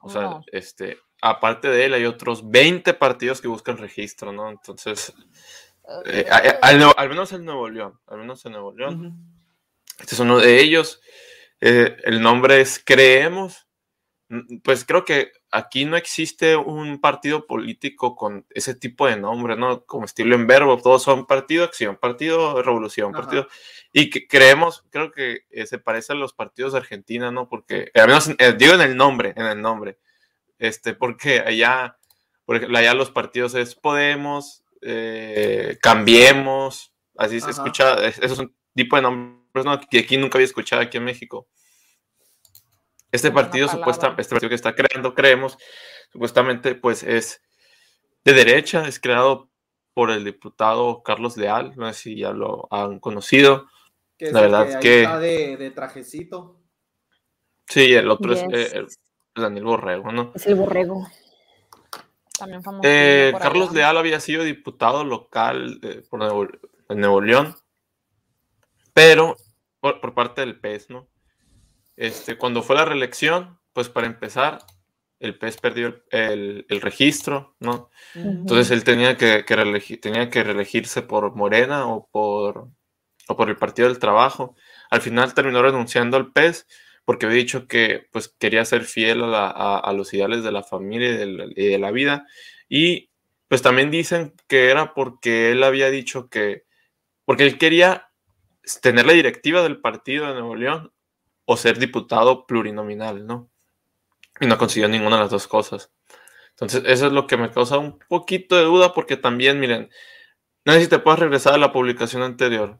o 0.00 0.08
sea, 0.08 0.40
este, 0.52 0.98
aparte 1.20 1.68
de 1.68 1.84
él 1.84 1.94
hay 1.94 2.06
otros 2.06 2.50
20 2.50 2.94
partidos 2.94 3.40
que 3.40 3.48
buscan 3.48 3.76
registro, 3.76 4.32
¿no? 4.32 4.50
Entonces, 4.50 5.12
eh, 6.06 6.26
a- 6.30 6.66
al, 6.66 6.82
al 6.96 7.08
menos 7.08 7.32
en 7.32 7.44
Nuevo 7.44 7.68
León, 7.68 8.00
al 8.06 8.18
menos 8.18 8.44
en 8.46 8.52
Nuevo 8.52 8.72
León. 8.74 9.16
Este 10.00 10.14
es 10.14 10.20
uno 10.20 10.38
de 10.38 10.60
ellos. 10.60 11.00
Eh, 11.60 11.96
el 12.04 12.20
nombre 12.20 12.60
es 12.60 12.82
Creemos. 12.84 13.68
Pues 14.64 14.84
creo 14.84 15.04
que 15.04 15.30
aquí 15.56 15.84
no 15.84 15.96
existe 15.96 16.56
un 16.56 17.00
partido 17.00 17.46
político 17.46 18.16
con 18.16 18.44
ese 18.50 18.74
tipo 18.74 19.06
de 19.06 19.16
nombre, 19.16 19.56
¿no? 19.56 19.84
Como 19.84 20.04
estilo 20.04 20.34
en 20.34 20.46
verbo, 20.46 20.76
todos 20.78 21.02
son 21.02 21.26
partido 21.26 21.64
acción, 21.64 21.96
partido 21.96 22.62
revolución, 22.62 23.14
Ajá. 23.14 23.22
partido. 23.22 23.48
Y 23.92 24.10
que 24.10 24.26
creemos, 24.26 24.84
creo 24.90 25.12
que 25.12 25.44
eh, 25.50 25.66
se 25.66 25.78
parece 25.78 26.12
a 26.12 26.16
los 26.16 26.32
partidos 26.32 26.72
de 26.72 26.80
Argentina, 26.80 27.30
¿no? 27.30 27.48
Porque, 27.48 27.90
al 27.94 28.08
menos, 28.08 28.28
eh, 28.38 28.54
digo 28.58 28.74
en 28.74 28.80
el 28.80 28.96
nombre, 28.96 29.32
en 29.36 29.46
el 29.46 29.60
nombre. 29.62 29.98
Este, 30.58 30.94
porque 30.94 31.40
allá, 31.40 31.98
por 32.44 32.56
ejemplo, 32.56 32.76
allá 32.78 32.94
los 32.94 33.10
partidos 33.10 33.54
es 33.54 33.74
Podemos, 33.74 34.64
eh, 34.82 35.78
Cambiemos, 35.80 36.92
así 37.16 37.38
se 37.40 37.50
Ajá. 37.50 37.52
escucha, 37.62 38.06
es- 38.06 38.18
esos 38.18 38.36
son 38.36 38.54
tipo 38.74 38.96
de 38.96 39.02
nombres, 39.02 39.64
¿no? 39.64 39.80
Que 39.88 40.00
aquí 40.00 40.16
nunca 40.16 40.36
había 40.38 40.46
escuchado 40.46 40.82
aquí 40.82 40.96
en 40.96 41.04
México. 41.04 41.46
Este 43.14 43.30
partido, 43.30 43.68
supuesta, 43.68 44.02
palabra. 44.08 44.22
este 44.22 44.34
partido 44.34 44.48
que 44.48 44.54
está 44.56 44.74
creando, 44.74 45.14
creemos, 45.14 45.56
supuestamente, 46.12 46.74
pues 46.74 47.02
es 47.04 47.40
de 48.24 48.32
derecha, 48.32 48.88
es 48.88 48.98
creado 48.98 49.50
por 49.92 50.10
el 50.10 50.24
diputado 50.24 51.02
Carlos 51.04 51.36
Leal, 51.36 51.74
no 51.76 51.86
sé 51.92 51.94
si 52.00 52.16
ya 52.18 52.32
lo 52.32 52.66
han 52.72 52.98
conocido. 52.98 53.68
Que 54.18 54.26
es 54.26 54.32
La 54.32 54.40
verdad 54.40 54.80
que 54.80 55.02
está 55.02 55.18
de, 55.20 55.56
de 55.56 55.70
trajecito. 55.70 56.60
Sí, 57.68 57.94
el 57.94 58.10
otro 58.10 58.34
Yes. 58.34 58.42
es 58.50 58.72
eh, 58.74 58.78
el- 58.78 58.88
Daniel 59.42 59.64
Borrego, 59.64 60.10
¿no? 60.12 60.32
Es 60.34 60.46
el 60.46 60.54
borrego. 60.56 61.06
También 62.38 62.62
famoso. 62.62 62.82
Eh, 62.84 63.32
Carlos 63.40 63.68
allá. 63.70 63.76
Leal 63.78 63.98
había 63.98 64.18
sido 64.20 64.42
diputado 64.44 65.04
local 65.04 65.78
eh, 65.82 66.02
por 66.10 66.18
Nuevo, 66.18 66.48
en 66.88 67.00
Nuevo 67.00 67.20
León, 67.20 67.56
pero 68.92 69.36
por, 69.80 70.00
por 70.00 70.14
parte 70.14 70.40
del 70.40 70.58
PES, 70.58 70.90
¿no? 70.90 71.08
Este, 71.96 72.36
cuando 72.36 72.62
fue 72.62 72.76
la 72.76 72.84
reelección, 72.84 73.58
pues 73.72 73.88
para 73.88 74.06
empezar, 74.06 74.58
el 75.20 75.38
PES 75.38 75.56
perdió 75.58 75.86
el, 75.88 76.02
el- 76.10 76.66
el 76.68 76.80
registro, 76.80 77.56
¿no? 77.60 77.90
Entonces 78.40 78.70
él 78.70 78.84
tenía 78.84 79.16
que, 79.16 79.44
que 79.44 79.96
tenía 79.98 80.28
que 80.30 80.42
reelegirse 80.44 81.02
por 81.02 81.34
Morena 81.36 81.86
o 81.86 82.08
por, 82.10 82.68
o 83.28 83.36
por 83.36 83.48
el 83.48 83.56
Partido 83.56 83.88
del 83.88 83.98
Trabajo. 83.98 84.54
Al 84.90 85.00
final 85.00 85.34
terminó 85.34 85.62
renunciando 85.62 86.16
al 86.16 86.32
PES 86.32 86.66
porque 87.04 87.26
había 87.26 87.38
dicho 87.38 87.66
que 87.68 88.06
pues, 88.12 88.28
quería 88.38 88.64
ser 88.64 88.84
fiel 88.84 89.22
a, 89.24 89.26
la- 89.26 89.48
a- 89.50 89.78
a 89.78 89.92
los 89.92 90.12
ideales 90.14 90.42
de 90.44 90.52
la 90.52 90.62
familia 90.62 91.10
y 91.10 91.16
de 91.16 91.26
la, 91.26 91.44
y 91.54 91.66
de 91.68 91.78
la 91.78 91.90
vida. 91.90 92.26
Y 92.68 93.10
pues 93.48 93.62
también 93.62 93.90
dicen 93.90 94.34
que 94.48 94.70
era 94.70 94.94
porque 94.94 95.52
él 95.52 95.62
había 95.62 95.90
dicho 95.90 96.28
que, 96.28 96.64
porque 97.24 97.44
él 97.46 97.58
quería 97.58 98.08
tener 98.82 99.06
la 99.06 99.12
directiva 99.12 99.62
del 99.62 99.80
partido 99.80 100.26
de 100.26 100.32
Nuevo 100.34 100.56
León 100.56 100.92
o 101.46 101.56
ser 101.56 101.78
diputado 101.78 102.46
plurinominal, 102.46 103.26
¿no? 103.26 103.50
Y 104.40 104.46
no 104.46 104.58
consiguió 104.58 104.88
ninguna 104.88 105.16
de 105.16 105.22
las 105.22 105.30
dos 105.30 105.46
cosas. 105.46 105.92
Entonces, 106.50 106.82
eso 106.86 107.06
es 107.06 107.12
lo 107.12 107.26
que 107.26 107.36
me 107.36 107.50
causa 107.50 107.78
un 107.78 107.98
poquito 108.08 108.56
de 108.56 108.62
duda 108.64 108.92
porque 108.94 109.16
también, 109.16 109.58
miren, 109.60 109.90
no 110.64 110.72
sé 110.72 110.80
si 110.82 110.88
te 110.88 110.98
puedes 110.98 111.20
regresar 111.20 111.54
a 111.54 111.58
la 111.58 111.72
publicación 111.72 112.22
anterior 112.22 112.78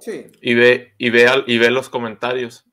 Sí. 0.00 0.26
y 0.42 0.54
ve, 0.54 0.94
y 0.98 1.10
ve, 1.10 1.26
al- 1.28 1.44
y 1.46 1.58
ve 1.58 1.70
los 1.70 1.88
comentarios. 1.88 2.64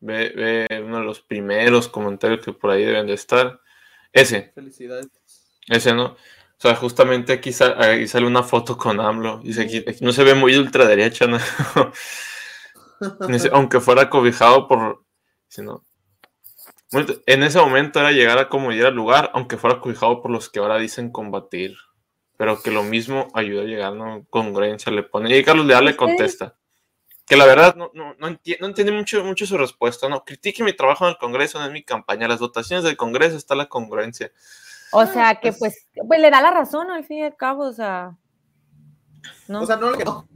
Ve, 0.00 0.66
ve 0.68 0.82
uno 0.82 0.98
de 0.98 1.04
los 1.04 1.20
primeros 1.20 1.88
comentarios 1.88 2.44
que 2.44 2.52
por 2.52 2.70
ahí 2.70 2.84
deben 2.84 3.06
de 3.06 3.14
estar. 3.14 3.60
Ese, 4.12 4.52
Felicidades. 4.54 5.08
ese, 5.68 5.94
¿no? 5.94 6.04
O 6.06 6.16
sea, 6.58 6.74
justamente 6.76 7.32
aquí, 7.32 7.52
sa- 7.52 7.76
ahí 7.78 8.06
sale 8.06 8.26
una 8.26 8.42
foto 8.42 8.76
con 8.76 9.00
AMLO. 9.00 9.40
Dice 9.42 9.62
aquí, 9.62 9.78
aquí 9.78 10.04
no 10.04 10.12
se 10.12 10.24
ve 10.24 10.34
muy 10.34 10.52
de 10.52 10.58
ultraderecha, 10.58 11.26
¿no? 11.26 11.38
Aunque 13.52 13.80
fuera 13.80 14.10
cobijado 14.10 14.68
por. 14.68 15.04
dice, 15.48 15.62
no. 15.62 15.84
Bueno, 16.92 17.14
En 17.26 17.42
ese 17.42 17.58
momento 17.58 17.98
era 18.00 18.12
llegar 18.12 18.38
a 18.38 18.48
como 18.48 18.70
ir 18.72 18.86
al 18.86 18.94
lugar, 18.94 19.30
aunque 19.34 19.56
fuera 19.56 19.80
cobijado 19.80 20.22
por 20.22 20.30
los 20.30 20.48
que 20.48 20.60
ahora 20.60 20.78
dicen 20.78 21.10
combatir. 21.10 21.76
Pero 22.36 22.60
que 22.62 22.70
lo 22.72 22.82
mismo 22.82 23.28
ayuda 23.34 23.62
a 23.62 23.66
llegar, 23.66 23.92
¿no? 23.94 24.24
Congruencia 24.28 24.90
le 24.92 25.02
pone. 25.04 25.36
Y 25.36 25.44
Carlos 25.44 25.66
Leal 25.66 25.84
le 25.84 25.96
contesta. 25.96 26.56
Que 27.26 27.36
la 27.36 27.46
verdad 27.46 27.74
no, 27.76 27.90
no, 27.94 28.14
no, 28.18 28.28
enti- 28.28 28.56
no 28.60 28.66
entiende 28.66 28.92
mucho, 28.92 29.24
mucho 29.24 29.46
su 29.46 29.56
respuesta, 29.56 30.08
¿no? 30.08 30.24
Critique 30.24 30.62
mi 30.64 30.72
trabajo 30.72 31.04
en 31.04 31.10
el 31.10 31.16
Congreso, 31.16 31.58
no 31.58 31.66
en 31.66 31.72
mi 31.72 31.82
campaña. 31.84 32.28
Las 32.28 32.40
votaciones 32.40 32.84
del 32.84 32.96
Congreso 32.96 33.36
está 33.36 33.54
la 33.54 33.66
congruencia. 33.66 34.30
O 34.92 35.06
sea 35.06 35.36
que 35.36 35.52
pues- 35.52 35.86
pues, 35.94 36.06
pues 36.06 36.20
le 36.20 36.30
da 36.30 36.42
la 36.42 36.50
razón 36.50 36.90
al 36.90 37.04
fin 37.04 37.18
y 37.18 37.22
al 37.22 37.36
cabo, 37.36 37.64
o 37.68 37.72
sea. 37.72 38.16
No, 39.48 39.62
O 39.62 39.66
sea, 39.66 39.76
no 39.76 39.90
le 39.92 40.04
no. 40.04 40.28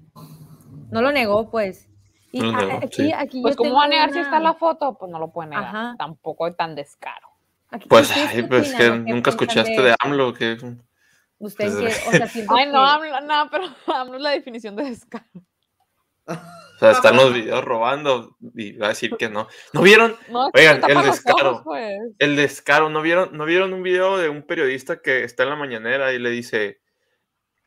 no 0.90 1.02
lo 1.02 1.12
negó, 1.12 1.50
pues. 1.50 1.87
Y 2.32 2.40
No 2.40 2.52
lo 2.52 2.58
a- 2.58 2.62
negó, 2.62 2.78
aquí, 2.78 2.88
sí. 3.04 3.12
aquí 3.12 3.42
Pues, 3.42 3.54
yo 3.54 3.58
¿cómo 3.58 3.68
tengo 3.70 3.78
va 3.78 3.84
a 3.84 3.88
negar 3.88 4.12
si 4.12 4.18
está 4.18 4.38
la 4.40 4.54
foto? 4.54 4.96
Pues 4.98 5.10
no 5.10 5.18
lo 5.18 5.32
puede 5.32 5.50
negar. 5.50 5.64
Ajá. 5.66 5.94
Tampoco 5.98 6.46
es 6.46 6.56
tan 6.56 6.74
descaro. 6.74 7.28
aquí- 7.70 7.88
Pues, 7.88 8.08
¿ustedes 8.08 8.30
ay, 8.34 8.42
pues 8.44 8.74
que 8.74 8.90
nunca 8.90 9.30
escuchaste 9.30 9.80
de 9.82 9.94
AMLO. 10.00 10.32
Que... 10.34 10.56
Ustedes 11.38 11.74
Pues, 11.76 11.98
que, 12.00 12.08
o 12.08 12.12
sea, 12.12 12.44
Ay, 12.56 12.66
no, 12.72 12.84
hablo, 12.84 13.20
no, 13.20 13.48
pero 13.50 13.64
hablo 13.94 14.16
es 14.16 14.22
la 14.22 14.30
definición 14.30 14.74
de 14.76 14.84
descaro. 14.84 15.24
O 16.26 16.78
sea, 16.78 16.90
están 16.90 17.16
los 17.16 17.32
videos 17.32 17.64
robando 17.64 18.36
y 18.54 18.72
va 18.76 18.86
a 18.86 18.88
decir 18.90 19.16
que 19.18 19.28
no. 19.30 19.48
¿No 19.72 19.80
vieron? 19.82 20.14
No, 20.30 20.50
Oigan, 20.54 20.80
el 20.88 21.02
descaro. 21.02 21.50
ojos, 21.52 21.62
pues. 21.64 21.98
El 22.18 22.36
descaro, 22.36 22.90
¿no 22.90 23.00
vieron, 23.02 23.30
¿no 23.36 23.44
vieron 23.46 23.72
un 23.72 23.82
video 23.82 24.18
de 24.18 24.28
un 24.28 24.42
periodista 24.42 25.00
que 25.00 25.24
está 25.24 25.44
en 25.44 25.48
la 25.50 25.56
mañanera 25.56 26.12
y 26.12 26.18
le 26.18 26.30
dice, 26.30 26.80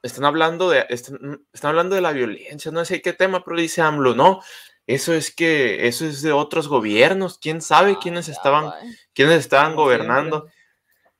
están 0.03 0.25
hablando 0.25 0.69
de, 0.69 0.85
están, 0.89 1.45
están 1.53 1.69
hablando 1.69 1.95
de 1.95 2.01
la 2.01 2.11
violencia, 2.11 2.71
no 2.71 2.83
sé 2.85 3.01
qué 3.01 3.13
tema, 3.13 3.43
pero 3.43 3.57
dice 3.59 3.81
AMLO, 3.81 4.15
no, 4.15 4.41
eso 4.87 5.13
es 5.13 5.33
que, 5.33 5.87
eso 5.87 6.05
es 6.05 6.21
de 6.21 6.31
otros 6.31 6.67
gobiernos, 6.67 7.37
quién 7.37 7.61
sabe 7.61 7.97
quiénes 8.01 8.27
Ay, 8.27 8.33
ya, 8.33 8.37
estaban, 8.37 8.73
quiénes 9.13 9.39
estaban 9.39 9.71
Como 9.73 9.83
gobernando. 9.85 10.47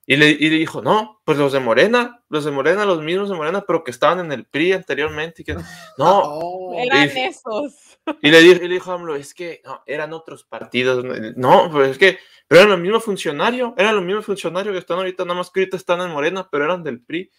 Y 0.08 0.17
le, 0.17 0.30
y 0.32 0.50
le 0.50 0.58
dijo, 0.58 0.82
no, 0.82 1.22
pues 1.24 1.38
los 1.38 1.54
de 1.54 1.60
Morena, 1.60 2.22
los 2.28 2.44
de 2.44 2.52
Morena, 2.52 2.86
los 2.86 3.02
mismos 3.02 3.30
de 3.30 3.36
Morena, 3.36 3.63
pero 3.65 3.84
que 3.84 3.91
estaban 3.91 4.20
en 4.20 4.32
el 4.32 4.46
PRI 4.46 4.74
anteriormente. 4.74 5.44
y 5.44 5.46
que, 5.46 5.54
no, 5.98 6.22
Oh. 6.24 6.76
Eran 6.76 7.08
y- 7.15 7.20
esos. 7.22 8.00
y 8.22 8.32
le 8.32 8.41
dijo, 8.41 8.63
y 8.63 8.67
le 8.67 8.74
dijo 8.74 8.91
a 8.91 8.96
AMLO, 8.96 9.15
es 9.15 9.34
que 9.34 9.62
no, 9.63 9.84
eran 9.86 10.12
otros 10.12 10.44
partidos. 10.44 11.06
No, 11.38 11.70
pues 11.72 11.91
es 11.91 11.98
que, 12.00 12.17
pero 12.48 12.62
eran 12.62 12.72
los 12.72 12.80
mismos 12.82 13.04
funcionarios, 13.06 13.74
eran 13.78 13.96
los 13.96 14.04
mismos 14.04 14.26
funcionarios 14.26 14.74
que 14.74 14.80
están 14.80 14.98
ahorita, 14.98 15.24
nada 15.24 15.36
más 15.38 15.52
que 15.52 15.62
ahorita 15.62 15.78
están 15.78 16.02
en 16.02 16.10
Morena, 16.10 16.50
pero 16.52 16.65
eran 16.65 16.84
del 16.84 17.02
PRI. 17.02 17.32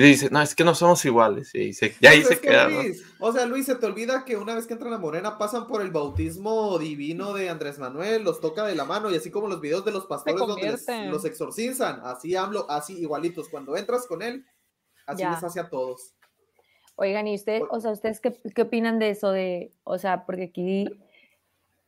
Y 0.00 0.08
dice, 0.08 0.30
no, 0.30 0.40
es 0.40 0.54
que 0.54 0.64
no 0.64 0.74
somos 0.74 1.04
iguales. 1.04 1.54
Y, 1.54 1.72
se, 1.72 1.94
y 2.00 2.06
ahí 2.06 2.18
Pues 2.22 2.28
se 2.28 2.34
es 2.34 2.40
que, 2.40 2.48
queda. 2.48 2.68
O 3.18 3.32
sea, 3.32 3.44
Luis, 3.46 3.66
se 3.66 3.74
te 3.74 3.86
olvida 3.86 4.24
que 4.24 4.36
una 4.36 4.54
vez 4.54 4.66
que 4.66 4.72
entran 4.74 4.92
a 4.92 4.98
Morena 4.98 5.36
pasan 5.36 5.66
por 5.66 5.82
el 5.82 5.90
bautismo 5.90 6.78
divino 6.78 7.34
de 7.34 7.50
Andrés 7.50 7.78
Manuel, 7.78 8.22
los 8.24 8.40
toca 8.40 8.64
de 8.64 8.74
la 8.74 8.84
mano 8.84 9.10
y 9.10 9.16
así 9.16 9.30
como 9.30 9.48
los 9.48 9.60
videos 9.60 9.84
de 9.84 9.92
los 9.92 10.06
pastores 10.06 10.38
donde 10.40 10.70
les- 10.72 10.86
los 11.10 11.24
exorcizan, 11.24 12.00
así 12.04 12.34
hablo, 12.36 12.66
así 12.70 12.98
igualitos. 12.98 13.48
Cuando 13.48 13.76
entras 13.76 14.06
con 14.06 14.22
él, 14.22 14.46
así 15.06 15.20
Ya. 15.22 15.32
les 15.32 15.44
hace 15.44 15.60
a 15.60 15.68
todos. 15.68 16.14
Oigan, 16.96 17.26
¿y 17.26 17.34
ustedes, 17.34 17.62
O- 17.62 17.76
o 17.76 17.80
sea, 17.80 17.90
ustedes 17.92 18.20
qué, 18.20 18.38
qué 18.54 18.62
opinan 18.62 18.98
de 18.98 19.10
eso? 19.10 19.30
De, 19.32 19.72
o 19.84 19.98
sea, 19.98 20.24
porque 20.26 20.44
aquí, 20.44 20.86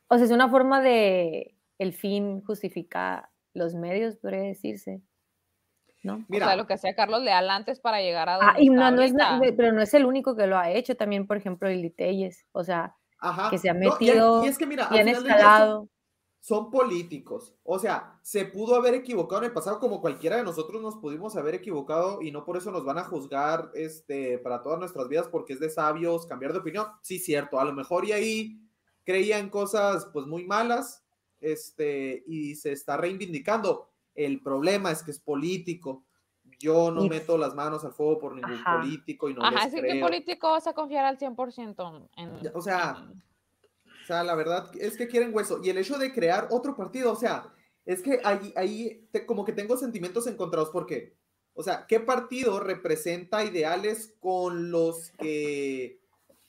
o 0.08 0.16
sea, 0.16 0.24
es 0.24 0.30
una 0.30 0.48
forma 0.50 0.80
de 0.82 1.54
el 1.78 1.92
fin 1.92 2.42
justifica 2.44 3.30
los 3.54 3.74
medios, 3.74 4.16
podría 4.16 4.40
decirse, 4.42 5.02
¿no? 6.02 6.24
Mira, 6.28 6.46
O 6.46 6.48
sea, 6.48 6.56
lo 6.56 6.66
que 6.66 6.74
hacía 6.74 6.94
Carlos 6.94 7.22
Leal 7.22 7.48
antes 7.50 7.80
para 7.80 8.00
llegar 8.00 8.28
a 8.28 8.36
donde 8.36 8.46
Ah, 8.52 8.54
y 8.60 8.68
está 8.68 8.90
no, 8.90 8.96
no 8.96 9.02
es, 9.02 9.12
pero 9.56 9.72
no 9.72 9.82
es 9.82 9.94
el 9.94 10.04
único 10.06 10.34
que 10.36 10.46
lo 10.46 10.58
ha 10.58 10.70
hecho, 10.70 10.96
también, 10.96 11.26
por 11.26 11.36
ejemplo, 11.36 11.68
Lili 11.68 11.90
Telles, 11.90 12.46
o 12.52 12.64
sea, 12.64 12.96
ajá. 13.18 13.50
que 13.50 13.58
se 13.58 13.70
ha 13.70 13.74
No, 13.74 13.80
y- 13.84 13.88
metido 13.90 14.44
y, 14.44 14.48
es 14.48 14.58
que 14.58 14.66
mira, 14.66 14.88
y 14.90 14.98
han 14.98 15.14
son- 15.14 15.26
escalado. 15.26 15.88
son 16.40 16.70
políticos. 16.72 17.54
O 17.62 17.78
sea, 17.78 18.18
se 18.22 18.44
pudo 18.46 18.74
haber 18.74 18.94
equivocado 18.94 19.42
en 19.42 19.46
el 19.46 19.52
pasado 19.52 19.78
como 19.78 20.00
cualquiera 20.00 20.36
de 20.36 20.42
nosotros 20.42 20.82
nos 20.82 20.96
pudimos 20.96 21.36
haber 21.36 21.54
equivocado 21.54 22.20
y 22.20 22.32
no 22.32 22.44
por 22.44 22.56
eso 22.56 22.72
nos 22.72 22.84
van 22.84 22.98
a 22.98 23.04
juzgar 23.04 23.70
este, 23.74 24.38
para 24.38 24.60
todas 24.60 24.80
nuestras 24.80 25.08
vidas 25.08 25.28
porque 25.28 25.52
es 25.52 25.60
de 25.60 25.70
sabios 25.70 26.26
cambiar 26.26 26.52
de 26.52 26.58
opinión. 26.58 26.86
Sí, 27.02 27.20
cierto, 27.20 27.60
a 27.60 27.64
lo 27.64 27.72
mejor 27.72 28.04
y 28.06 28.10
ahí 28.12 28.58
creían 29.04 29.50
cosas 29.50 30.06
pues 30.12 30.26
muy 30.26 30.44
malas 30.44 31.04
este, 31.40 32.24
y 32.26 32.56
se 32.56 32.72
está 32.72 32.96
reivindicando. 32.96 33.91
El 34.14 34.40
problema 34.40 34.90
es 34.90 35.02
que 35.02 35.10
es 35.10 35.18
político. 35.18 36.04
Yo 36.58 36.90
no 36.90 37.04
Y- 37.04 37.08
meto 37.08 37.36
las 37.38 37.54
manos 37.54 37.84
al 37.84 37.92
fuego 37.92 38.18
por 38.18 38.34
ningún 38.34 38.52
Ajá. 38.52 38.80
político 38.80 39.28
y 39.28 39.34
no 39.34 39.42
Ajá, 39.42 39.64
les 39.64 39.74
es 39.74 39.80
que 39.82 40.00
político 40.00 40.50
vas 40.50 40.66
a 40.66 40.74
confiar 40.74 41.04
al 41.04 41.18
100% 41.18 42.08
en... 42.16 42.30
O 42.54 42.60
sea, 42.62 43.04
O 44.02 44.04
sea, 44.06 44.22
la 44.24 44.34
verdad 44.34 44.68
es 44.78 44.96
que 44.96 45.06
quieren 45.08 45.32
hueso. 45.34 45.60
Y 45.62 45.70
el 45.70 45.78
hecho 45.78 45.96
de 45.98 46.12
crear 46.12 46.48
otro 46.50 46.76
partido, 46.76 47.12
o 47.12 47.16
sea, 47.16 47.52
es 47.86 48.02
que 48.02 48.20
ahí, 48.24 48.52
ahí 48.56 49.08
te- 49.12 49.24
como 49.26 49.44
que 49.44 49.52
tengo 49.52 49.76
sentimientos 49.76 50.26
encontrados 50.26 50.70
porque, 50.70 51.14
o 51.54 51.62
sea, 51.62 51.86
¿qué 51.86 52.00
partido 52.00 52.58
representa 52.60 53.44
ideales 53.44 54.14
con 54.20 54.70
los 54.72 55.10
que 55.18 56.00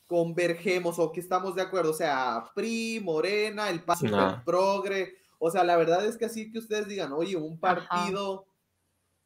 convergemos 0.08 0.99
o 0.99 1.12
que 1.12 1.19
estamos 1.19 1.56
de 1.56 1.62
acuerdo? 1.62 1.91
O 1.91 1.95
sea, 1.95 2.45
PRI, 2.56 2.99
Morena, 3.04 3.69
el 3.69 3.84
PAN, 3.84 3.97
No. 4.04 4.41
Progre. 4.45 5.15
O 5.45 5.51
sea, 5.51 5.65
la 5.65 5.75
verdad 5.75 6.06
es 6.06 6.15
que 6.15 6.23
así 6.23 6.49
que 6.53 6.60
ustedes 6.60 6.88
digan, 6.88 7.12
oye, 7.12 7.36
un 7.36 7.60
partido 7.60 8.45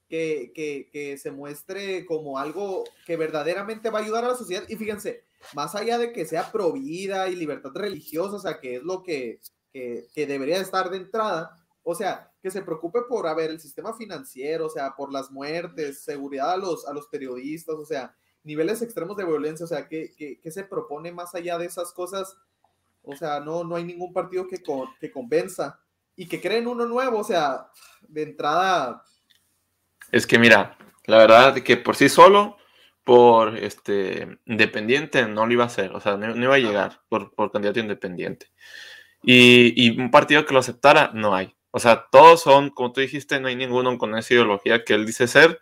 que, 0.09 0.51
que, 0.55 0.89
que 0.91 1.15
se 1.19 1.29
muestre 1.29 2.07
como 2.07 2.39
algo 2.39 2.85
que 3.05 3.17
verdaderamente 3.17 3.91
va 3.91 3.99
a 3.99 4.01
ayudar 4.01 4.25
a 4.25 4.29
la 4.29 4.35
sociedad. 4.35 4.63
Y 4.67 4.77
fíjense, 4.77 5.25
más 5.53 5.75
allá 5.75 5.99
de 5.99 6.13
que 6.13 6.25
sea 6.25 6.51
pro 6.51 6.73
vida 6.73 7.29
y 7.29 7.35
libertad 7.35 7.69
religiosa, 7.71 8.37
o 8.37 8.39
sea, 8.39 8.59
que 8.59 8.77
es 8.77 8.81
lo 8.83 9.03
que, 9.03 9.41
que, 9.71 10.07
que 10.11 10.25
debería 10.25 10.57
estar 10.59 10.89
de 10.89 10.97
entrada, 10.97 11.55
o 11.83 11.93
sea, 11.93 12.31
que 12.41 12.49
se 12.49 12.63
preocupe 12.63 13.01
por, 13.07 13.27
a 13.27 13.35
ver, 13.35 13.51
el 13.51 13.59
sistema 13.59 13.93
financiero, 13.93 14.65
o 14.65 14.69
sea, 14.71 14.95
por 14.95 15.13
las 15.13 15.29
muertes, 15.29 16.01
seguridad 16.01 16.53
a 16.53 16.57
los, 16.57 16.87
a 16.87 16.93
los 16.93 17.05
periodistas, 17.09 17.75
o 17.75 17.85
sea, 17.85 18.15
niveles 18.43 18.81
extremos 18.81 19.17
de 19.17 19.25
violencia, 19.25 19.65
o 19.65 19.69
sea, 19.69 19.87
¿qué, 19.87 20.15
qué, 20.17 20.39
qué 20.41 20.49
se 20.49 20.63
propone 20.63 21.11
más 21.11 21.35
allá 21.35 21.59
de 21.59 21.67
esas 21.67 21.93
cosas? 21.93 22.35
O 23.03 23.15
sea, 23.15 23.39
no, 23.39 23.63
no 23.63 23.75
hay 23.75 23.83
ningún 23.83 24.11
partido 24.13 24.47
que, 24.47 24.63
con, 24.63 24.87
que 24.99 25.11
convenza 25.11 25.79
y 26.17 26.27
que 26.27 26.41
creen 26.41 26.67
uno 26.67 26.85
nuevo, 26.85 27.19
o 27.19 27.23
sea, 27.23 27.67
de 28.01 28.23
entrada. 28.23 29.03
Es 30.11 30.27
que 30.27 30.39
mira, 30.39 30.77
la 31.05 31.19
verdad 31.19 31.55
que 31.59 31.77
por 31.77 31.95
sí 31.95 32.09
solo, 32.09 32.57
por 33.03 33.55
este 33.57 34.39
independiente, 34.45 35.25
no 35.27 35.45
lo 35.45 35.53
iba 35.53 35.63
a 35.63 35.67
hacer, 35.67 35.93
o 35.93 36.01
sea, 36.01 36.17
no, 36.17 36.35
iba 36.35 36.55
a 36.55 36.59
llegar 36.59 37.01
por, 37.07 37.33
por 37.33 37.51
candidato 37.51 37.79
independiente. 37.79 38.47
Y, 39.23 39.73
y, 39.75 39.99
un 39.99 40.11
partido 40.11 40.45
que 40.45 40.53
lo 40.53 40.59
aceptara, 40.59 41.11
no 41.13 41.35
hay. 41.35 41.55
O 41.71 41.79
sea, 41.79 42.07
todos 42.11 42.41
son, 42.41 42.71
como 42.71 42.91
tú 42.91 43.01
dijiste, 43.01 43.39
no 43.39 43.47
hay 43.47 43.55
ninguno 43.55 43.97
con 43.97 44.17
esa 44.17 44.33
ideología 44.33 44.83
que 44.83 44.93
él 44.93 45.05
dice 45.05 45.27
ser. 45.27 45.61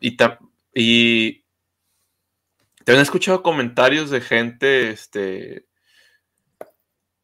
Y, 0.00 0.16
y 0.74 1.44
también 2.84 3.00
he 3.00 3.02
escuchado 3.02 3.42
comentarios 3.42 4.10
de 4.10 4.20
gente, 4.20 4.90
este, 4.90 5.65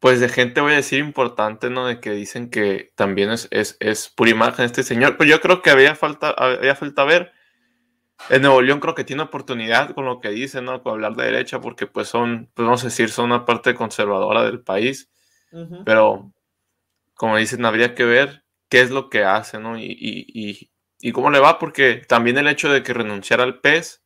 pues 0.02 0.18
de 0.18 0.28
gente, 0.28 0.60
voy 0.60 0.72
a 0.72 0.76
decir, 0.76 0.98
importante, 0.98 1.70
¿no? 1.70 1.86
De 1.86 2.00
que 2.00 2.10
dicen 2.10 2.50
que 2.50 2.90
también 2.96 3.30
es, 3.30 3.46
es, 3.52 3.76
es 3.78 4.08
pura 4.08 4.32
imagen 4.32 4.64
este 4.64 4.82
señor. 4.82 5.16
Pero 5.16 5.30
yo 5.30 5.40
creo 5.40 5.62
que 5.62 5.70
había 5.70 5.94
falta, 5.94 6.30
había 6.30 6.74
falta 6.74 7.04
ver. 7.04 7.30
En 8.28 8.42
Nuevo 8.42 8.62
León 8.62 8.80
creo 8.80 8.96
que 8.96 9.04
tiene 9.04 9.22
oportunidad 9.22 9.94
con 9.94 10.04
lo 10.04 10.20
que 10.20 10.30
dice, 10.30 10.60
¿no? 10.60 10.82
Con 10.82 10.94
hablar 10.94 11.14
de 11.14 11.26
derecha, 11.26 11.60
porque 11.60 11.86
pues 11.86 12.08
son, 12.08 12.50
pues 12.52 12.66
vamos 12.66 12.82
a 12.82 12.88
decir, 12.88 13.10
son 13.10 13.26
una 13.26 13.44
parte 13.44 13.76
conservadora 13.76 14.42
del 14.42 14.60
país. 14.60 15.08
Uh 15.52 15.58
-huh. 15.58 15.82
Pero, 15.84 16.32
como 17.14 17.36
dicen, 17.36 17.64
habría 17.64 17.94
que 17.94 18.04
ver 18.04 18.42
qué 18.68 18.80
es 18.80 18.90
lo 18.90 19.08
que 19.08 19.22
hace, 19.22 19.60
¿no? 19.60 19.78
Y, 19.78 19.84
y, 19.84 20.26
y, 20.34 20.72
y 20.98 21.12
cómo 21.12 21.30
le 21.30 21.38
va, 21.38 21.60
porque 21.60 22.02
también 22.08 22.38
el 22.38 22.48
hecho 22.48 22.72
de 22.72 22.82
que 22.82 22.92
renunciara 22.92 23.44
al 23.44 23.60
PES, 23.60 24.02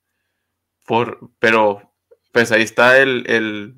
por, 0.85 1.30
pero 1.38 1.94
pues 2.32 2.52
ahí 2.52 2.61
está 2.61 2.98
el, 2.98 3.24
el, 3.28 3.76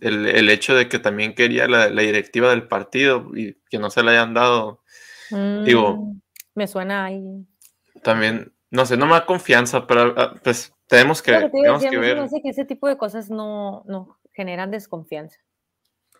el, 0.00 0.26
el 0.26 0.50
hecho 0.50 0.74
de 0.74 0.88
que 0.88 0.98
también 0.98 1.34
quería 1.34 1.66
la, 1.68 1.88
la, 1.88 2.02
directiva 2.02 2.50
del 2.50 2.68
partido 2.68 3.30
y 3.34 3.54
que 3.70 3.78
no 3.78 3.90
se 3.90 4.02
le 4.02 4.12
hayan 4.12 4.34
dado. 4.34 4.82
Mm, 5.30 5.64
digo, 5.64 6.14
me 6.54 6.66
suena 6.66 7.06
ahí. 7.06 7.46
También, 8.02 8.52
no 8.70 8.86
sé, 8.86 8.96
no 8.96 9.06
me 9.06 9.12
da 9.12 9.26
confianza, 9.26 9.86
pero 9.86 10.14
ah, 10.16 10.34
pues 10.42 10.72
tenemos 10.86 11.22
que, 11.22 11.32
que 11.32 11.50
tenemos 11.50 11.82
decía, 11.82 11.90
que 11.90 11.98
ver. 11.98 12.16
Me 12.16 12.24
hace 12.24 12.42
que 12.42 12.50
ese 12.50 12.64
tipo 12.64 12.88
de 12.88 12.96
cosas 12.96 13.30
no, 13.30 13.84
no 13.86 14.18
generan 14.32 14.70
desconfianza. 14.70 15.38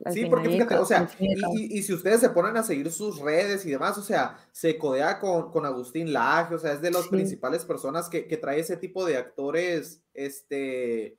Al 0.05 0.13
sí, 0.13 0.27
porque 0.27 0.49
fíjate, 0.49 0.77
o 0.77 0.85
sea, 0.85 1.09
y, 1.19 1.33
y, 1.33 1.79
y, 1.79 1.83
si 1.83 1.93
ustedes 1.93 2.21
se 2.21 2.31
ponen 2.31 2.57
a 2.57 2.63
seguir 2.63 2.91
sus 2.93 3.19
redes 3.21 3.67
y 3.67 3.71
demás, 3.71 3.99
o 3.99 4.03
sea, 4.03 4.39
se 4.53 4.79
codea 4.79 5.19
con, 5.19 5.51
con 5.51 5.67
Agustín 5.67 6.13
Laje, 6.13 6.55
o 6.55 6.59
sea, 6.59 6.73
es 6.73 6.81
de 6.81 6.93
las 6.93 7.03
sí. 7.05 7.09
principales 7.09 7.65
personas 7.65 8.09
que, 8.09 8.29
que, 8.29 8.37
trae 8.37 8.61
ese 8.61 8.77
tipo 8.77 9.05
de 9.05 9.17
actores, 9.17 10.01
este, 10.15 11.19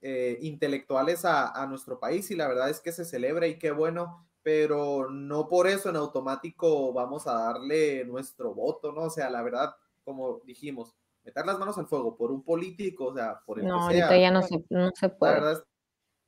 eh, 0.00 0.38
intelectuales 0.42 1.24
a, 1.24 1.50
a, 1.50 1.66
nuestro 1.66 1.98
país 1.98 2.30
y 2.30 2.36
la 2.36 2.46
verdad 2.46 2.70
es 2.70 2.80
que 2.80 2.92
se 2.92 3.04
celebra 3.04 3.46
y 3.46 3.58
qué 3.58 3.72
bueno, 3.72 4.28
pero 4.42 5.10
no 5.10 5.48
por 5.48 5.66
eso 5.66 5.90
en 5.90 5.96
automático 5.96 6.92
vamos 6.92 7.26
a 7.26 7.34
darle 7.34 8.04
nuestro 8.04 8.54
voto, 8.54 8.92
¿no? 8.92 9.02
O 9.02 9.10
sea, 9.10 9.28
la 9.28 9.42
verdad, 9.42 9.74
como 10.04 10.40
dijimos, 10.44 10.94
meter 11.24 11.44
las 11.44 11.58
manos 11.58 11.76
al 11.76 11.86
fuego 11.86 12.16
por 12.16 12.30
un 12.30 12.42
político, 12.42 13.06
o 13.06 13.14
sea, 13.14 13.40
por 13.44 13.58
el 13.58 13.66
no, 13.66 13.88
que 13.88 13.96
sea. 13.96 14.06
ahorita 14.06 14.20
ya 14.20 14.30
no 14.30 14.42
se, 14.42 14.64
no 14.70 14.90
se 14.94 15.08
puede. 15.08 15.34
La 15.34 15.40
verdad 15.40 15.64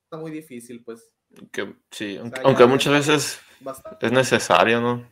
está 0.03 0.17
muy 0.17 0.31
difícil, 0.31 0.83
pues. 0.83 1.11
Que, 1.51 1.75
sí, 1.89 2.17
o 2.17 2.29
sea, 2.29 2.41
aunque 2.43 2.65
muchas 2.65 2.93
veces 2.93 3.41
bastante. 3.61 4.05
es 4.05 4.11
necesario, 4.11 4.81
¿no? 4.81 5.09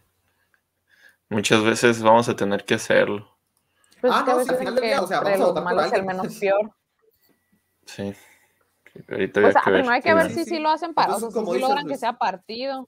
Muchas 1.30 1.64
veces 1.64 2.02
vamos 2.02 2.28
a 2.30 2.36
tener 2.36 2.66
que 2.66 2.76
hacerlo. 2.76 3.38
Pues 4.02 4.14
ah, 4.16 4.24
no, 4.28 4.44
si 4.44 4.50
al 4.50 4.58
final 4.58 4.76
del 4.76 4.84
día, 4.84 5.02
o 5.02 5.08
sea, 5.08 5.22
vamos 5.22 5.42
a 5.42 5.46
votar 5.46 5.64
por 5.64 5.80
alguien. 5.80 6.02
el 6.02 6.06
menos 6.06 6.38
peor. 6.38 6.72
Sí. 7.86 8.14
Ahorita 9.10 9.48
o 9.48 9.52
sea, 9.52 9.62
primero 9.64 9.90
hay 9.90 10.02
que 10.02 10.14
ver 10.14 10.32
si 10.32 10.46
sí 10.46 10.60
lo 10.60 10.70
hacen 10.70 10.94
para, 10.94 11.14
Entonces, 11.14 11.30
o 11.30 11.32
sea, 11.32 11.42
si 11.42 11.52
dices, 11.52 11.62
logran 11.62 11.84
pues... 11.86 11.94
que 11.94 12.00
sea 12.00 12.18
partido. 12.18 12.88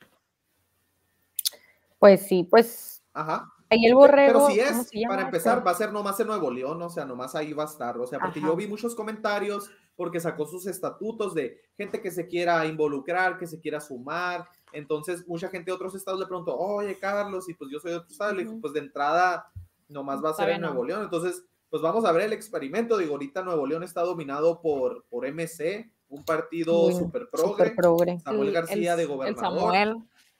Pues 1.99 2.25
sí, 2.25 2.47
pues. 2.49 3.03
Ajá. 3.13 3.51
Ahí 3.69 3.85
el 3.85 3.95
borrego. 3.95 4.47
Pero 4.47 4.49
si 4.49 4.59
es, 4.59 5.07
para 5.07 5.21
empezar, 5.21 5.65
va 5.65 5.71
a 5.71 5.75
ser 5.75 5.93
nomás 5.93 6.19
en 6.19 6.27
Nuevo 6.27 6.51
León, 6.51 6.81
o 6.81 6.89
sea, 6.89 7.05
nomás 7.05 7.35
ahí 7.35 7.53
va 7.53 7.63
a 7.63 7.67
estar. 7.67 7.97
O 7.97 8.05
sea, 8.05 8.19
porque 8.19 8.39
Ajá. 8.39 8.49
yo 8.49 8.55
vi 8.55 8.67
muchos 8.67 8.95
comentarios 8.95 9.69
porque 9.95 10.19
sacó 10.19 10.45
sus 10.45 10.67
estatutos 10.67 11.33
de 11.33 11.61
gente 11.77 12.01
que 12.01 12.11
se 12.11 12.27
quiera 12.27 12.65
involucrar, 12.65 13.37
que 13.37 13.47
se 13.47 13.59
quiera 13.59 13.79
sumar. 13.79 14.47
Entonces, 14.73 15.27
mucha 15.27 15.47
gente 15.47 15.71
de 15.71 15.75
otros 15.75 15.95
estados 15.95 16.19
le 16.19 16.25
preguntó, 16.25 16.57
oye, 16.57 16.97
Carlos, 16.97 17.47
y 17.47 17.53
pues 17.53 17.69
yo 17.71 17.79
soy 17.79 17.91
de 17.91 17.97
otro 17.97 18.09
estado. 18.09 18.33
Le 18.33 18.43
dijo, 18.43 18.57
pues 18.59 18.73
de 18.73 18.79
entrada, 18.79 19.45
nomás 19.87 20.23
va 20.23 20.31
a 20.31 20.33
ser 20.33 20.49
en 20.49 20.61
Nuevo 20.61 20.83
León. 20.83 21.03
Entonces, 21.03 21.45
pues 21.71 21.81
vamos 21.81 22.05
a 22.05 22.11
ver 22.11 22.23
el 22.25 22.33
experimento. 22.33 22.97
Digo, 22.99 23.13
ahorita 23.13 23.41
Nuevo 23.41 23.65
León 23.65 23.81
está 23.83 24.01
dominado 24.01 24.61
por, 24.61 25.05
por 25.09 25.25
MC, 25.25 25.89
un 26.09 26.23
partido 26.23 26.91
super 26.91 27.27
progre, 27.31 27.47
super 27.51 27.75
progre. 27.75 28.19
Samuel 28.19 28.49
Sí, 28.49 28.53
García 28.53 28.91
el- 28.91 28.97
de 28.97 29.03
El 29.03 29.07
gobernador 29.09 29.59
Samuel. 29.59 29.95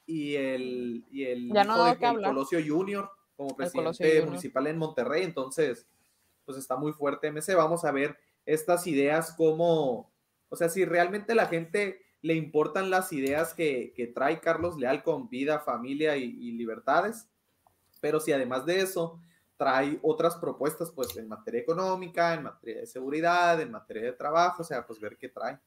y 0.06 0.36
el, 0.36 1.06
y 1.10 1.24
el 1.24 1.48
Ya 1.54 1.64
no 1.64 1.74
hijo 1.74 1.84
da 1.86 1.92
de 1.94 1.98
que 1.98 2.06
el. 2.06 2.22
Colosio 2.24 2.60
Junior 2.64 3.10
como 3.36 3.56
presidente 3.56 4.04
Junior. 4.10 4.26
municipal 4.28 4.68
en 4.68 4.78
Monterrey. 4.78 5.24
Entonces, 5.24 5.88
pues 6.46 6.58
está 6.60 6.76
muy 6.76 6.92
fuerte 6.92 7.28
MC. 7.32 7.56
Vamos 7.56 7.86
a 7.86 7.92
ver 7.92 8.18
estas 8.46 8.86
ideas 8.86 9.34
como, 9.34 10.12
o 10.50 10.56
sea, 10.56 10.68
si 10.70 10.84
realmente 10.86 11.34
la 11.34 11.48
gente 11.48 12.02
le 12.22 12.36
importan 12.36 12.90
las 12.92 13.14
ideas 13.14 13.54
que, 13.56 13.94
que 13.96 14.06
trae 14.08 14.42
Carlos 14.42 14.78
Leal 14.78 15.02
con 15.02 15.28
vida, 15.30 15.60
familia 15.60 16.18
y, 16.18 16.24
y 16.26 16.52
libertades, 16.52 17.28
pero 18.00 18.20
si 18.20 18.32
además 18.32 18.66
de 18.66 18.82
eso 18.82 19.20
trae 19.62 20.00
otras 20.02 20.38
propuestas, 20.38 20.90
pues 20.90 21.16
en 21.18 21.28
materia 21.28 21.62
económica, 21.62 22.34
en 22.34 22.42
materia 22.42 22.80
de 22.80 22.88
seguridad, 22.88 23.62
en 23.62 23.70
materia 23.70 24.02
de 24.02 24.14
trabajo, 24.14 24.64
o 24.64 24.66
sea, 24.66 24.88
pues 24.88 25.00
ver 25.00 25.16
qué 25.20 25.30
trae. 25.30 25.60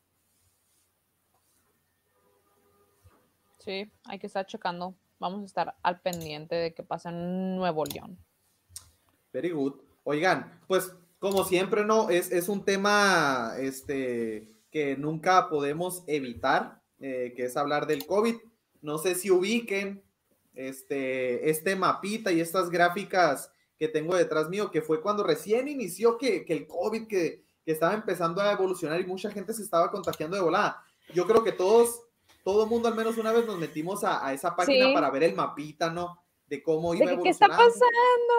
Sí, 3.60 3.88
hay 4.06 4.18
que 4.18 4.26
estar 4.26 4.44
checando. 4.46 4.96
Vamos 5.20 5.42
a 5.42 5.44
estar 5.44 5.76
al 5.80 6.00
pendiente 6.00 6.56
de 6.56 6.74
qué 6.74 6.82
pasa 6.82 7.10
en 7.10 7.54
Nuevo 7.54 7.84
León. 7.84 8.18
Very 9.32 9.52
good. 9.52 9.74
Oigan, 10.02 10.60
pues 10.66 10.92
como 11.20 11.44
siempre, 11.44 11.84
¿no? 11.84 12.10
Es, 12.10 12.32
es 12.32 12.48
un 12.48 12.64
tema 12.64 13.52
este, 13.60 14.48
que 14.72 14.96
nunca 14.96 15.48
podemos 15.48 16.02
evitar, 16.08 16.82
eh, 16.98 17.32
que 17.36 17.44
es 17.44 17.56
hablar 17.56 17.86
del 17.86 18.06
COVID. 18.06 18.34
No 18.82 18.98
sé 18.98 19.14
si 19.14 19.30
ubiquen 19.30 20.02
este, 20.54 21.48
este 21.48 21.76
mapita 21.76 22.32
y 22.32 22.40
estas 22.40 22.70
gráficas 22.70 23.52
que 23.86 23.92
tengo 23.92 24.16
detrás 24.16 24.48
mío, 24.48 24.70
que 24.70 24.80
fue 24.80 25.02
cuando 25.02 25.22
recién 25.22 25.68
inició 25.68 26.16
que, 26.16 26.44
que 26.46 26.54
el 26.54 26.66
COVID, 26.66 27.06
que, 27.06 27.42
que 27.64 27.72
estaba 27.72 27.92
empezando 27.92 28.40
a 28.40 28.52
evolucionar 28.52 28.98
y 29.00 29.04
mucha 29.06 29.30
gente 29.30 29.52
se 29.52 29.62
estaba 29.62 29.90
contagiando 29.90 30.36
de 30.36 30.42
volada. 30.42 30.82
Yo 31.12 31.26
creo 31.26 31.44
que 31.44 31.52
todos, 31.52 32.00
todo 32.42 32.66
mundo 32.66 32.88
al 32.88 32.94
menos 32.94 33.18
una 33.18 33.30
vez 33.32 33.44
nos 33.46 33.58
metimos 33.58 34.02
a, 34.04 34.26
a 34.26 34.32
esa 34.32 34.56
página 34.56 34.86
Sí. 34.88 34.94
para 34.94 35.10
ver 35.10 35.24
el 35.24 35.34
mapita, 35.34 35.90
¿no? 35.90 36.18
De 36.46 36.62
cómo 36.62 36.92
De 36.92 36.98
iba 37.04 37.10
que, 37.16 37.22
¿Qué 37.24 37.28
está 37.28 37.48
pasando? 37.48 38.34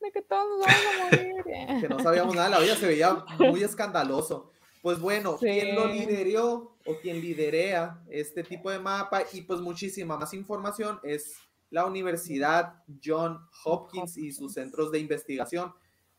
De 0.00 0.10
que 0.10 0.22
todos 0.22 0.58
nos 0.58 0.66
vamos 0.66 0.84
a 1.00 1.04
morir. 1.16 1.44
que 1.80 1.88
no 1.88 1.98
sabíamos 2.00 2.34
nada, 2.34 2.48
la 2.48 2.58
vida 2.60 2.74
se 2.76 2.86
veía 2.86 3.24
muy 3.38 3.62
escandaloso. 3.62 4.50
Pues 4.82 4.98
bueno, 5.00 5.38
Sí. 5.38 5.46
¿quién 5.46 5.74
lo 5.76 5.86
lideró 5.86 6.76
o 6.86 6.96
quién 7.02 7.20
liderea 7.20 8.00
este 8.08 8.42
tipo 8.42 8.70
de 8.70 8.78
mapa? 8.78 9.22
Y 9.32 9.42
pues 9.42 9.60
muchísima 9.60 10.16
más 10.16 10.32
información 10.34 10.98
es 11.02 11.34
la 11.70 11.86
Universidad 11.86 12.82
John 13.02 13.38
Hopkins 13.64 14.16
y 14.16 14.32
sus 14.32 14.54
centros 14.54 14.90
de 14.90 14.98
investigación. 14.98 15.72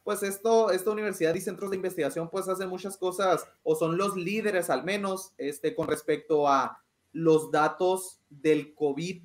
Pues 0.03 0.23
esto, 0.23 0.71
esta 0.71 0.91
universidad 0.91 1.35
y 1.35 1.41
centros 1.41 1.71
de 1.71 1.75
investigación 1.75 2.29
pues 2.29 2.47
hacen 2.47 2.69
muchas 2.69 2.97
cosas 2.97 3.45
o 3.63 3.75
son 3.75 3.97
los 3.97 4.15
líderes 4.15 4.69
al 4.69 4.83
menos 4.83 5.33
este, 5.37 5.75
con 5.75 5.87
respecto 5.87 6.47
a 6.47 6.81
los 7.11 7.51
datos 7.51 8.21
del 8.29 8.73
COVID 8.73 9.21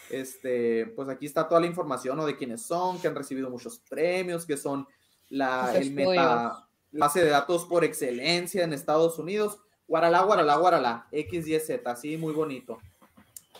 Este, 0.10 0.88
pues 0.88 1.08
aquí 1.08 1.28
está 1.28 1.48
toda 1.48 1.62
la 1.62 1.68
información 1.68 2.18
¿no? 2.18 2.26
de 2.26 2.36
quiénes 2.36 2.64
son, 2.64 3.00
que 3.00 3.08
han 3.08 3.16
recibido 3.16 3.50
muchos 3.50 3.80
premios, 3.90 4.46
que 4.46 4.58
son 4.58 4.86
la, 5.30 5.74
el 5.78 5.94
meta, 5.94 6.68
base 6.92 7.24
de 7.24 7.30
datos 7.30 7.66
por 7.66 7.84
excelencia 7.84 8.64
en 8.64 8.74
Estados 8.74 9.20
Unidos. 9.20 9.60
Guaralá, 9.88 10.22
guaralá, 10.24 10.56
guaralá, 10.58 11.08
X, 11.12 11.48
Y, 11.48 11.60
Z, 11.60 11.90
así 11.90 12.18
muy 12.18 12.34
bonito. 12.34 12.80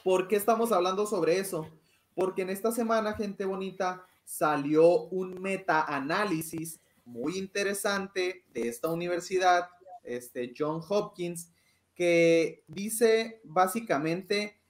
¿Por 0.04 0.28
qué 0.28 0.36
estamos 0.36 0.72
hablando 0.72 1.06
sobre 1.06 1.40
eso? 1.40 1.70
Porque 2.16 2.44
en 2.44 2.50
esta 2.50 2.72
semana, 2.72 3.14
gente 3.14 3.46
bonita, 3.46 4.06
salió 4.24 5.04
un 5.06 5.42
meta-análisis 5.42 6.80
muy 7.06 7.38
interesante 7.38 8.46
de 8.54 8.68
esta 8.68 8.90
universidad, 8.90 9.70
este 10.04 10.54
John 10.58 10.82
Hopkins, 10.88 11.52
que 11.96 12.64
dice 12.68 13.42
básicamente 13.44 14.62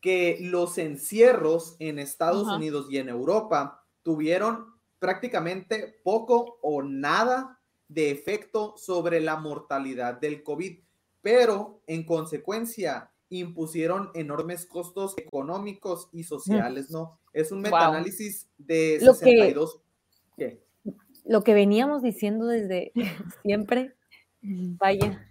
que 0.00 0.38
los 0.40 0.78
encierros 0.78 1.76
en 1.78 1.98
Estados. 1.98 2.48
Unidos 2.48 2.86
y 2.90 2.98
en 2.98 3.08
Europa 3.08 3.84
tuvieron 4.02 4.66
prácticamente 4.98 6.00
poco 6.02 6.58
o 6.60 6.82
nada 6.82 7.60
de 7.92 8.10
efecto 8.10 8.74
sobre 8.76 9.20
la 9.20 9.36
mortalidad 9.36 10.14
del 10.20 10.42
COVID, 10.42 10.78
pero 11.20 11.80
en 11.86 12.04
consecuencia 12.04 13.10
impusieron 13.28 14.10
enormes 14.14 14.66
costos 14.66 15.14
económicos 15.18 16.08
y 16.12 16.24
sociales, 16.24 16.90
¿no? 16.90 17.18
Es 17.32 17.50
un 17.52 17.58
Wow. 17.62 17.70
metaanálisis 17.72 18.48
de 18.58 18.98
Lo 19.02 19.12
que- 19.12 19.18
62. 19.20 19.80
¿Qué? 20.36 20.62
Lo 21.24 21.42
que 21.44 21.54
veníamos 21.54 22.02
diciendo 22.02 22.46
desde 22.46 22.92
siempre, 23.42 23.94
vaya. 24.42 25.28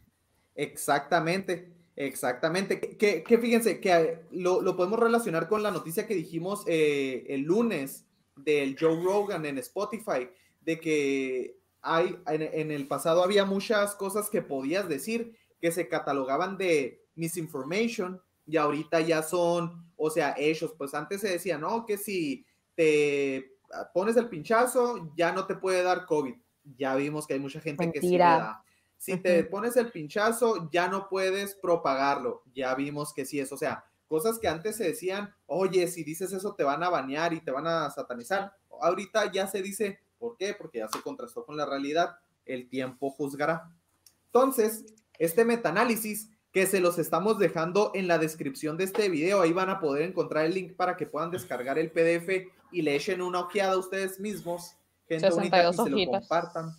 Exactamente, 0.56 1.71
exactamente. 1.95 2.80
Que, 2.80 2.97
que- 2.97 3.24
que 3.24 3.38
fíjense 3.38 3.80
que 3.80 3.91
eh, 3.91 4.19
lo, 4.32 4.62
lo 4.62 4.76
podemos 4.76 5.00
relacionar 5.00 5.47
con 5.47 5.63
la 5.63 5.71
noticia 5.71 6.08
que 6.08 6.15
dijimos 6.15 6.63
eh, 6.67 7.26
el 7.30 7.41
lunes 7.41 8.06
del 8.36 8.76
Joe 8.80 9.02
Rogan 9.04 9.45
en 9.45 9.58
Spotify, 9.60 10.30
de 10.62 10.80
que 10.80 11.58
hay 11.82 12.17
en, 12.28 12.41
en 12.41 12.72
el 12.72 12.88
pasado 12.88 13.24
había 13.24 13.46
muchas 13.46 13.96
cosas 13.96 14.30
que 14.30 14.41
podías 14.41 14.88
decir 14.88 15.36
que 15.60 15.72
se 15.72 15.88
catalogaban 15.88 16.58
de 16.58 17.06
misinformation 17.15 18.22
y 18.46 18.58
ahorita 18.58 19.00
ya 19.02 19.24
son, 19.24 19.91
o 19.96 20.10
sea, 20.10 20.36
hechos. 20.38 20.74
Pues 20.78 20.94
antes 20.94 21.22
se 21.22 21.30
decía, 21.30 21.58
no, 21.58 21.86
que 21.86 21.98
si 21.98 22.46
te 22.76 23.52
pones 23.94 24.17
el 24.17 24.28
pinchazo 24.28 25.13
ya 25.15 25.32
no 25.32 25.46
te 25.46 25.56
puede 25.56 25.84
dar 25.84 26.06
COVID. 26.06 26.34
Ya 26.76 26.96
vimos 26.96 27.26
que 27.26 27.36
hay 27.36 27.39
mucha 27.39 27.62
gente 27.62 27.91
que 27.91 28.02
sí 28.02 28.10
le 28.10 28.17
da. 28.17 28.63
Si 28.98 29.17
te 29.17 29.44
pones 29.46 29.76
el 29.78 29.91
pinchazo, 29.91 30.70
ya 30.72 30.88
no 30.88 31.10
puedes 31.10 31.56
propagarlo. 31.56 32.44
Ya 32.54 32.76
vimos 32.76 33.13
que 33.13 33.26
sí 33.26 33.39
es. 33.39 33.52
O 33.52 33.58
sea, 33.58 33.84
cosas 34.08 34.38
que 34.38 34.48
antes 34.48 34.76
se 34.76 34.84
decían, 34.84 35.34
oye, 35.48 35.88
si 35.88 36.04
dices 36.04 36.32
eso 36.34 36.54
te 36.54 36.63
van 36.63 36.84
a 36.84 36.89
banear 36.89 37.34
y 37.34 37.41
te 37.41 37.50
van 37.50 37.65
a 37.65 37.89
satanizar. 37.89 38.54
Ahorita 38.80 39.32
ya 39.32 39.48
se 39.48 39.62
dice, 39.63 40.00
¿por 40.21 40.38
qué? 40.38 40.53
Porque 40.53 40.77
ya 40.77 40.88
se 40.88 41.01
contrastó 41.01 41.43
con 41.43 41.57
la 41.57 41.65
realidad. 41.65 42.15
El 42.45 42.69
tiempo 42.69 43.10
juzgará. 43.10 43.71
Entonces, 44.27 44.86
este 45.17 45.43
metaanálisis 45.43 46.29
que 46.51 46.67
se 46.67 46.79
los 46.79 46.99
estamos 46.99 47.39
dejando 47.39 47.91
en 47.95 48.07
la 48.07 48.19
descripción 48.19 48.77
de 48.77 48.84
este 48.84 49.10
video, 49.10 49.41
ahí 49.41 49.51
van 49.51 49.69
a 49.69 49.79
poder 49.79 50.03
encontrar 50.03 50.45
el 50.45 50.53
link 50.53 50.75
para 50.75 50.95
que 50.95 51.07
puedan 51.07 51.31
descargar 51.31 51.79
el 51.79 51.91
PDF 51.91 52.51
y 52.71 52.81
le 52.84 52.95
echen 52.95 53.21
una 53.21 53.39
ojeada 53.39 53.73
a 53.73 53.77
ustedes 53.77 54.19
mismos. 54.19 54.75
Gente 55.07 55.29
bonita, 55.29 55.57
y 55.57 55.73
62 55.73 55.75
se 55.75 56.05
lo 56.05 56.12
compartan. 56.12 56.71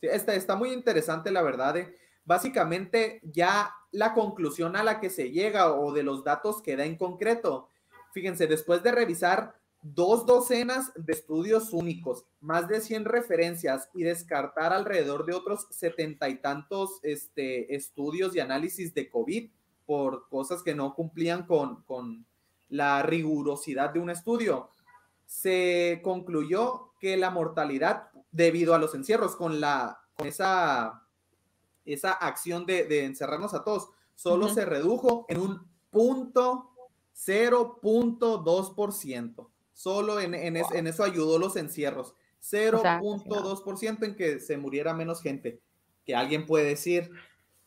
Sí, 0.00 0.08
está, 0.08 0.34
está 0.34 0.56
muy 0.56 0.72
interesante, 0.72 1.30
la 1.30 1.42
verdad. 1.42 1.76
eh. 1.76 1.94
Básicamente, 2.24 3.20
ya 3.22 3.70
la 3.92 4.12
conclusión 4.12 4.74
a 4.76 4.82
la 4.82 4.98
que 4.98 5.10
se 5.10 5.30
llega 5.30 5.72
o 5.72 5.92
de 5.92 6.02
los 6.02 6.24
datos 6.24 6.60
que 6.60 6.76
da 6.76 6.84
en 6.84 6.96
concreto. 6.96 7.68
Fíjense, 8.12 8.46
después 8.46 8.82
de 8.82 8.92
revisar 8.92 9.54
dos 9.94 10.26
docenas 10.26 10.92
de 10.96 11.12
estudios 11.12 11.72
únicos, 11.72 12.26
más 12.40 12.68
de 12.68 12.80
100 12.80 13.04
referencias 13.04 13.88
y 13.94 14.02
descartar 14.02 14.72
alrededor 14.72 15.26
de 15.26 15.34
otros 15.34 15.66
setenta 15.70 16.28
y 16.28 16.40
tantos 16.40 16.98
este, 17.02 17.74
estudios 17.74 18.34
y 18.34 18.40
análisis 18.40 18.94
de 18.94 19.08
COVID 19.08 19.50
por 19.84 20.28
cosas 20.28 20.62
que 20.62 20.74
no 20.74 20.94
cumplían 20.94 21.46
con, 21.46 21.82
con 21.82 22.26
la 22.68 23.02
rigurosidad 23.02 23.90
de 23.90 24.00
un 24.00 24.10
estudio, 24.10 24.70
se 25.26 26.00
concluyó 26.02 26.92
que 26.98 27.16
la 27.16 27.30
mortalidad 27.30 28.10
debido 28.32 28.74
a 28.74 28.78
los 28.78 28.94
encierros 28.94 29.36
con 29.36 29.60
la 29.60 30.00
con 30.16 30.26
esa 30.26 31.02
esa 31.84 32.12
acción 32.12 32.66
de, 32.66 32.84
de 32.84 33.04
encerrarnos 33.04 33.54
a 33.54 33.62
todos 33.62 33.90
solo 34.14 34.48
se 34.48 34.64
redujo 34.64 35.26
en 35.28 35.40
un 35.40 35.70
punto 35.90 36.72
0.2%. 37.14 39.48
Solo 39.76 40.20
en, 40.20 40.34
en, 40.34 40.56
es- 40.56 40.70
en 40.72 40.86
eso 40.86 41.04
ayudó 41.04 41.38
los 41.38 41.54
encierros. 41.56 42.14
sea, 42.40 42.70
casi 42.70 42.82
nada. 42.84 43.00
0.2% 43.02 44.02
en 44.06 44.14
que 44.16 44.40
se 44.40 44.56
muriera 44.56 44.94
menos 44.94 45.20
gente. 45.20 45.60
Que 46.06 46.14
alguien 46.16 46.46
puede 46.46 46.64
decir, 46.64 47.10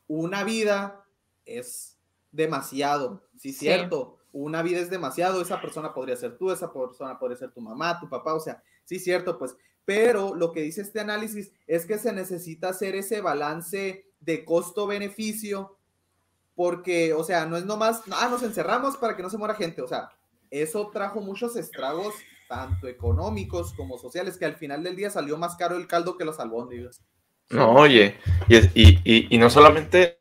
una 0.08 0.44
vida 0.44 1.06
es 1.46 1.98
demasiado. 2.32 3.22
Sí, 3.38 3.54
Sí. 3.54 3.60
cierto. 3.60 4.18
Una 4.32 4.64
vida 4.64 4.80
es 4.80 4.90
demasiado. 4.90 5.40
Esa 5.42 5.62
persona 5.62 5.94
podría 5.94 6.16
ser 6.16 6.36
tú, 6.38 6.50
esa 6.52 6.74
persona 6.74 7.20
podría 7.20 7.38
ser 7.38 7.52
tu 7.52 7.62
mamá, 7.62 8.00
tu 8.00 8.10
papá. 8.10 8.34
O 8.34 8.40
sea, 8.40 8.64
sí, 8.86 8.98
cierto, 9.00 9.38
pues. 9.38 9.56
Pero 9.86 10.34
lo 10.34 10.52
que 10.52 10.62
dice 10.62 10.82
este 10.82 11.00
análisis 11.00 11.52
es 11.68 11.86
que 11.86 11.98
se 12.00 12.12
necesita 12.12 12.70
hacer 12.70 12.96
ese 12.96 13.22
balance 13.22 14.06
de 14.20 14.46
costo-beneficio. 14.46 15.76
Porque, 16.56 17.14
o 17.14 17.24
sea, 17.24 17.46
no 17.46 17.56
es 17.58 17.66
nomás, 17.66 18.02
ah, 18.12 18.28
nos 18.30 18.44
encerramos 18.44 18.98
para 18.98 19.16
que 19.16 19.24
no 19.24 19.30
se 19.30 19.38
muera 19.38 19.54
gente. 19.56 19.82
O 19.82 19.88
sea, 19.88 20.10
eso 20.52 20.90
trajo 20.92 21.22
muchos 21.22 21.56
estragos, 21.56 22.16
tanto 22.48 22.88
económicos 22.88 23.74
como 23.74 23.98
sociales, 23.98 24.38
que 24.38 24.46
al 24.46 24.56
final 24.56 24.84
del 24.84 24.96
día 24.96 25.10
salió 25.10 25.38
más 25.38 25.56
caro 25.56 25.78
el 25.78 25.88
caldo 25.88 26.18
que 26.18 26.26
los 26.26 26.40
albóndigas. 26.40 27.02
No, 27.50 27.74
oye, 27.74 28.16
y, 28.48 29.34
y, 29.34 29.38
no 29.40 29.50
solamente 29.50 30.20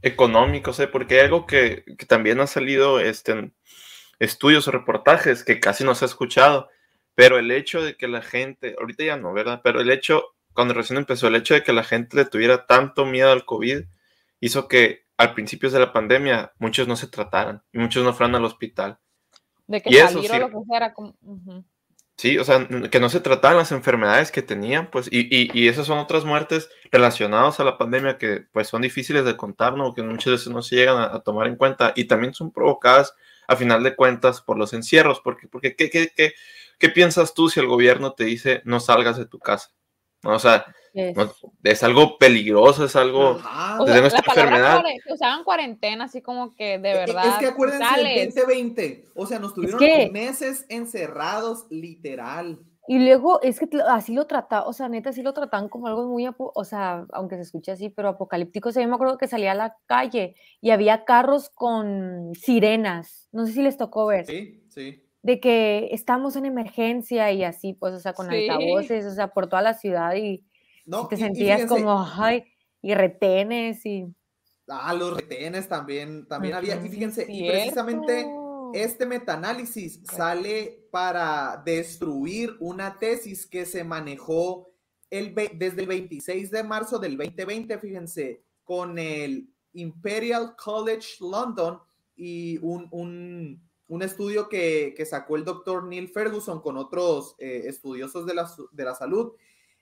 económicos, 0.00 0.80
¿eh? 0.80 0.86
porque 0.86 1.16
hay 1.16 1.26
algo 1.26 1.46
que, 1.46 1.84
que 1.98 2.06
también 2.06 2.40
ha 2.40 2.46
salido 2.46 2.98
este, 2.98 3.32
en 3.32 3.54
estudios 4.18 4.68
o 4.68 4.70
reportajes 4.70 5.44
que 5.44 5.60
casi 5.60 5.84
no 5.84 5.94
se 5.94 6.04
ha 6.04 6.08
escuchado, 6.08 6.70
pero 7.14 7.38
el 7.38 7.50
hecho 7.50 7.82
de 7.82 7.96
que 7.96 8.08
la 8.08 8.22
gente, 8.22 8.76
ahorita 8.78 9.04
ya 9.04 9.16
no, 9.16 9.32
¿verdad? 9.32 9.60
Pero 9.62 9.80
el 9.80 9.90
hecho, 9.90 10.34
cuando 10.54 10.74
recién 10.74 10.98
empezó, 10.98 11.28
el 11.28 11.36
hecho 11.36 11.54
de 11.54 11.62
que 11.62 11.72
la 11.72 11.84
gente 11.84 12.16
le 12.16 12.24
tuviera 12.24 12.66
tanto 12.66 13.04
miedo 13.04 13.32
al 13.32 13.44
COVID 13.44 13.84
hizo 14.40 14.68
que 14.68 15.06
al 15.18 15.34
principio 15.34 15.70
de 15.70 15.78
la 15.78 15.92
pandemia 15.92 16.52
muchos 16.58 16.88
no 16.88 16.96
se 16.96 17.06
trataran 17.06 17.62
y 17.72 17.78
muchos 17.78 18.04
no 18.04 18.14
fueran 18.14 18.34
al 18.34 18.44
hospital. 18.44 18.98
De 19.66 19.80
que 19.80 19.90
Y 19.90 19.96
eso 19.96 20.08
salir 20.08 20.30
sí. 20.30 20.36
o 20.36 20.40
lo 20.40 20.48
que 20.48 20.66
sea 20.66 20.76
era 20.76 20.94
como. 20.94 21.14
Sí, 22.16 22.38
o 22.38 22.44
sea, 22.44 22.68
que 22.90 23.00
no 23.00 23.08
se 23.08 23.20
trataban 23.20 23.56
las 23.56 23.72
enfermedades 23.72 24.30
que 24.30 24.42
tenían, 24.42 24.90
pues, 24.90 25.08
y, 25.10 25.20
y, 25.34 25.50
y 25.54 25.68
esas 25.68 25.86
son 25.86 25.98
otras 25.98 26.24
muertes 26.24 26.70
relacionadas 26.92 27.58
a 27.58 27.64
la 27.64 27.78
pandemia 27.78 28.18
que, 28.18 28.46
pues, 28.52 28.68
son 28.68 28.82
difíciles 28.82 29.24
de 29.24 29.36
contar, 29.36 29.76
¿no? 29.76 29.92
Que 29.94 30.02
muchas 30.02 30.32
veces 30.34 30.48
no 30.48 30.62
se 30.62 30.76
llegan 30.76 30.98
a, 30.98 31.06
a 31.06 31.20
tomar 31.20 31.46
en 31.48 31.56
cuenta 31.56 31.92
y 31.96 32.04
también 32.04 32.34
son 32.34 32.52
provocadas, 32.52 33.14
a 33.48 33.56
final 33.56 33.82
de 33.82 33.96
cuentas, 33.96 34.40
por 34.40 34.56
los 34.56 34.72
encierros, 34.72 35.20
porque, 35.20 35.48
porque 35.48 35.74
¿qué, 35.74 35.90
qué, 35.90 36.12
qué, 36.14 36.34
qué 36.78 36.88
piensas 36.90 37.34
tú 37.34 37.48
si 37.48 37.58
el 37.60 37.66
gobierno 37.66 38.12
te 38.12 38.24
dice 38.24 38.62
no 38.64 38.78
salgas 38.78 39.16
de 39.16 39.26
tu 39.26 39.38
casa? 39.40 39.72
¿No? 40.22 40.34
O 40.34 40.38
sea, 40.38 40.64
Es- 40.94 41.16
no- 41.16 41.32
es 41.64 41.82
algo 41.82 42.18
peligroso, 42.18 42.84
es 42.84 42.94
algo... 42.96 43.30
Ajá. 43.30 43.80
O 43.80 43.84
Desde 43.84 43.92
sea, 43.94 44.00
nuestra 44.02 44.22
la 44.26 44.34
palabra 44.34 44.56
enfermedad. 44.58 44.84
que 45.06 45.12
usaban 45.14 45.42
cuarentena, 45.44 46.04
así 46.04 46.20
como 46.22 46.54
que 46.54 46.78
de 46.78 46.92
verdad. 46.94 47.26
Es 47.28 47.34
que 47.38 47.46
acuérdense 47.46 47.84
sales. 47.84 48.34
del 48.34 48.44
2020. 48.44 49.04
O 49.14 49.26
sea, 49.26 49.38
nos 49.38 49.54
tuvieron 49.54 49.78
que- 49.78 50.10
meses 50.12 50.66
encerrados, 50.68 51.66
literal. 51.70 52.58
Y 52.88 52.98
luego 52.98 53.40
es 53.42 53.60
que 53.60 53.68
así 53.88 54.12
lo 54.12 54.26
trata, 54.26 54.64
o 54.64 54.72
sea, 54.72 54.88
neta, 54.88 55.10
así 55.10 55.22
lo 55.22 55.32
tratan 55.32 55.68
como 55.68 55.86
algo 55.86 56.04
muy, 56.08 56.28
o 56.36 56.64
sea, 56.64 57.06
aunque 57.12 57.36
se 57.36 57.42
escuche 57.42 57.70
así, 57.70 57.88
pero 57.90 58.08
apocalíptico. 58.08 58.68
O 58.70 58.72
sea, 58.72 58.82
yo 58.82 58.88
me 58.88 58.96
acuerdo 58.96 59.18
que 59.18 59.28
salía 59.28 59.52
a 59.52 59.54
la 59.54 59.76
calle 59.86 60.34
y 60.60 60.70
había 60.70 61.04
carros 61.04 61.48
con 61.48 62.32
sirenas, 62.34 63.28
no 63.32 63.46
sé 63.46 63.52
si 63.52 63.62
les 63.62 63.76
tocó 63.76 64.06
ver, 64.06 64.26
Sí, 64.26 64.64
sí. 64.68 65.04
De 65.22 65.40
que 65.40 65.88
estamos 65.92 66.36
en 66.36 66.46
emergencia 66.46 67.30
y 67.32 67.44
así, 67.44 67.74
pues, 67.74 67.94
o 67.94 68.00
sea, 68.00 68.12
con 68.12 68.28
Sí. 68.28 68.48
altavoces, 68.48 69.06
o 69.06 69.12
sea, 69.14 69.28
por 69.32 69.48
toda 69.48 69.62
la 69.62 69.74
ciudad 69.74 70.14
y, 70.16 70.44
No, 70.86 71.02
y 71.04 71.08
te 71.08 71.14
y- 71.14 71.18
y 71.18 71.22
sentías 71.22 71.62
fíjense, 71.62 71.74
como, 71.74 72.04
ay, 72.16 72.44
y 72.82 72.94
retenes 72.94 73.86
y... 73.86 74.06
Ah, 74.68 74.94
los 74.94 75.14
retenes 75.16 75.68
también, 75.68 76.26
también 76.26 76.54
había. 76.54 76.76
Y 76.84 76.88
fíjense, 76.88 77.26
y 77.28 77.46
precisamente 77.46 78.26
este 78.74 79.04
metaanálisis 79.06 80.00
sale 80.04 80.86
para 80.90 81.60
destruir 81.64 82.56
una 82.60 82.98
tesis 82.98 83.46
que 83.46 83.66
se 83.66 83.84
manejó 83.84 84.70
el, 85.10 85.34
desde 85.34 85.82
el 85.82 85.88
26 85.88 86.50
de 86.50 86.62
marzo 86.64 86.98
del 86.98 87.16
2020, 87.18 87.78
fíjense, 87.78 88.42
con 88.64 88.98
el 88.98 89.48
Imperial 89.74 90.54
College 90.56 91.16
London 91.20 91.78
y 92.16 92.56
un, 92.58 92.88
un- 92.92 93.60
un 93.92 94.00
estudio 94.00 94.48
que, 94.48 94.94
que 94.96 95.04
sacó 95.04 95.36
el 95.36 95.44
doctor 95.44 95.84
Neil 95.84 96.08
Ferguson 96.08 96.62
con 96.62 96.78
otros 96.78 97.34
eh, 97.38 97.64
estudiosos 97.66 98.24
de 98.24 98.32
la, 98.32 98.50
de 98.70 98.84
la 98.84 98.94
salud. 98.94 99.32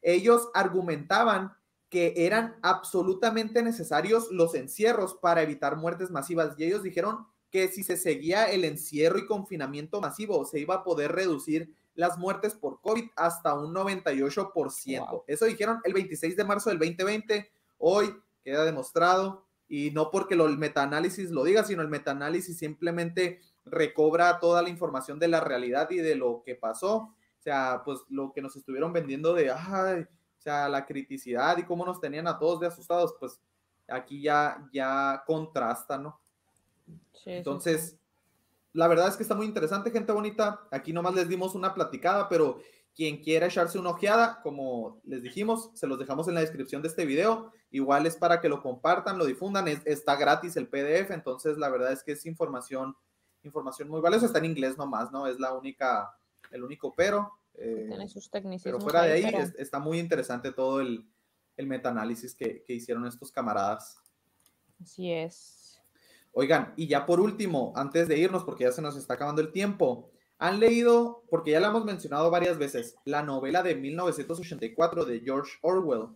Ellos 0.02 0.48
argumentaban 0.52 1.52
que 1.88 2.14
eran 2.16 2.56
absolutamente 2.60 3.62
necesarios 3.62 4.28
los 4.32 4.56
encierros 4.56 5.14
para 5.14 5.42
evitar 5.42 5.76
muertes 5.76 6.10
masivas 6.10 6.56
y 6.58 6.64
ellos 6.64 6.82
dijeron 6.82 7.24
que 7.52 7.68
si 7.68 7.84
se 7.84 7.96
seguía 7.96 8.50
el 8.50 8.64
encierro 8.64 9.16
y 9.16 9.26
confinamiento 9.26 10.00
masivo 10.00 10.44
se 10.44 10.58
iba 10.58 10.74
a 10.74 10.82
poder 10.82 11.12
reducir 11.12 11.72
las 11.94 12.18
muertes 12.18 12.54
por 12.54 12.80
COVID 12.80 13.10
hasta 13.14 13.54
un 13.54 13.72
98%. 13.72 15.08
Wow. 15.08 15.22
Eso 15.28 15.44
dijeron 15.44 15.78
el 15.84 15.94
26 15.94 16.36
de 16.36 16.44
marzo 16.44 16.70
del 16.70 16.80
2020. 16.80 17.48
Hoy 17.78 18.12
queda 18.42 18.64
demostrado 18.64 19.46
y 19.68 19.92
no 19.92 20.10
porque 20.10 20.34
lo, 20.34 20.46
el 20.46 20.58
metaanálisis 20.58 21.30
lo 21.30 21.44
diga, 21.44 21.62
sino 21.62 21.80
el 21.80 21.88
metaanálisis 21.88 22.58
simplemente 22.58 23.40
recobra 23.70 24.38
toda 24.40 24.62
la 24.62 24.68
información 24.68 25.18
de 25.18 25.28
la 25.28 25.40
realidad 25.40 25.90
y 25.90 25.96
de 25.96 26.14
lo 26.14 26.42
que 26.44 26.54
pasó. 26.54 26.96
O 26.96 27.42
sea, 27.42 27.82
pues 27.84 28.00
lo 28.08 28.32
que 28.32 28.42
nos 28.42 28.54
estuvieron 28.56 28.92
vendiendo 28.92 29.32
de, 29.32 29.50
ay, 29.50 30.02
o 30.02 30.42
sea, 30.42 30.68
la 30.68 30.84
criticidad 30.86 31.56
y 31.58 31.64
cómo 31.64 31.84
nos 31.84 32.00
tenían 32.00 32.26
a 32.28 32.38
todos 32.38 32.60
de 32.60 32.66
asustados, 32.66 33.14
pues 33.18 33.40
aquí 33.88 34.22
ya, 34.22 34.68
ya 34.72 35.22
contrasta, 35.26 35.98
¿no? 35.98 36.20
Sí, 36.86 36.94
sí, 37.12 37.20
sí. 37.24 37.30
Entonces, 37.32 37.96
la 38.72 38.86
verdad 38.88 39.08
es 39.08 39.16
que 39.16 39.22
está 39.22 39.34
muy 39.34 39.46
interesante, 39.46 39.90
gente 39.90 40.12
bonita. 40.12 40.60
Aquí 40.70 40.92
nomás 40.92 41.14
les 41.14 41.28
dimos 41.28 41.54
una 41.54 41.74
platicada, 41.74 42.28
pero 42.28 42.60
quien 42.94 43.22
quiera 43.22 43.46
echarse 43.46 43.78
una 43.78 43.90
ojeada, 43.90 44.40
como 44.42 45.00
les 45.04 45.22
dijimos, 45.22 45.70
se 45.74 45.86
los 45.86 45.98
dejamos 45.98 46.28
en 46.28 46.34
la 46.34 46.40
descripción 46.40 46.82
de 46.82 46.88
este 46.88 47.04
video. 47.04 47.52
Igual 47.70 48.06
es 48.06 48.16
para 48.16 48.40
que 48.40 48.48
lo 48.48 48.62
compartan, 48.62 49.16
lo 49.18 49.24
difundan. 49.26 49.68
es- 49.68 49.86
está 49.86 50.16
gratis 50.16 50.56
el 50.56 50.68
PDF, 50.68 51.12
entonces 51.14 51.56
la 51.56 51.68
verdad 51.68 51.92
es 51.92 52.02
que 52.02 52.12
es 52.12 52.26
información, 52.26 52.96
información 53.42 53.88
muy 53.88 54.00
valiosa. 54.00 54.26
Está 54.26 54.38
en 54.38 54.46
inglés 54.46 54.76
nomás, 54.78 55.10
¿no? 55.12 55.26
Es 55.26 55.38
la 55.38 55.52
única, 55.52 56.14
el 56.50 56.62
único 56.64 56.94
pero. 56.94 57.32
eh, 57.54 57.86
Tiene 57.88 58.08
sus 58.08 58.28
pero 58.62 58.80
fuera 58.80 59.02
de 59.02 59.12
ahí, 59.12 59.22
es- 59.42 59.54
está 59.58 59.78
muy 59.78 59.98
interesante 59.98 60.52
todo 60.52 60.80
el, 60.80 61.06
el 61.56 61.66
metaanálisis 61.66 62.34
que, 62.34 62.62
que 62.64 62.74
hicieron 62.74 63.06
estos 63.06 63.30
camaradas. 63.32 63.98
Así 64.82 65.10
es. 65.12 65.80
Oigan, 66.32 66.72
y 66.76 66.86
ya 66.86 67.06
por 67.06 67.20
último, 67.20 67.72
antes 67.74 68.06
de 68.08 68.16
irnos, 68.18 68.44
porque 68.44 68.64
ya 68.64 68.72
se 68.72 68.80
nos 68.82 68.96
está 68.96 69.14
acabando 69.14 69.42
el 69.42 69.52
tiempo, 69.52 70.10
han 70.38 70.60
leído, 70.60 71.24
porque 71.28 71.50
ya 71.50 71.60
la 71.60 71.68
hemos 71.68 71.84
mencionado 71.84 72.30
varias 72.30 72.56
veces, 72.56 72.94
la 73.04 73.22
novela 73.22 73.62
de 73.62 73.74
1984 73.74 75.04
de 75.04 75.20
George 75.20 75.52
Orwell. 75.60 76.08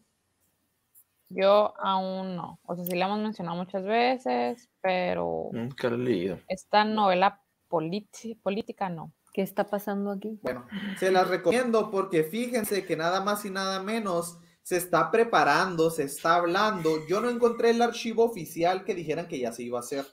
Yo 1.29 1.75
aún 1.81 2.37
no. 2.37 2.61
O 2.65 2.77
sea, 2.77 2.85
sí 2.85 2.97
la 2.97 3.07
hemos 3.07 3.21
mencionado 3.21 3.57
muchas 3.57 3.85
veces, 3.85 4.69
pero 4.81 5.49
Nunca 5.53 5.89
lo 5.89 5.97
he 5.97 5.99
leído. 5.99 6.39
esta 6.49 6.85
novela 6.85 7.41
política 7.69 8.89
no. 8.89 9.13
¿Qué 9.33 9.43
está 9.43 9.67
pasando 9.67 10.13
aquí? 10.13 10.39
Bueno, 10.43 10.65
se 10.97 11.11
las 11.11 11.27
recomiendo 11.29 11.91
porque 11.91 12.23
fíjense 12.23 12.87
que 12.87 12.97
nada 12.97 13.21
más 13.21 13.45
y 13.45 13.51
nada 13.51 13.83
menos 13.83 14.39
se 14.63 14.77
está 14.77 15.11
preparando, 15.11 15.91
se 15.91 16.05
está 16.05 16.37
hablando. 16.37 17.05
Yo 17.09 17.21
no 17.21 17.29
encontré 17.29 17.71
el 17.71 17.83
archivo 17.83 18.25
oficial 18.25 18.85
que 18.85 18.95
dijeran 18.95 19.27
que 19.27 19.41
ya 19.41 19.51
se 19.51 19.65
iba 19.65 19.79
a 19.79 19.81
hacer, 19.81 20.07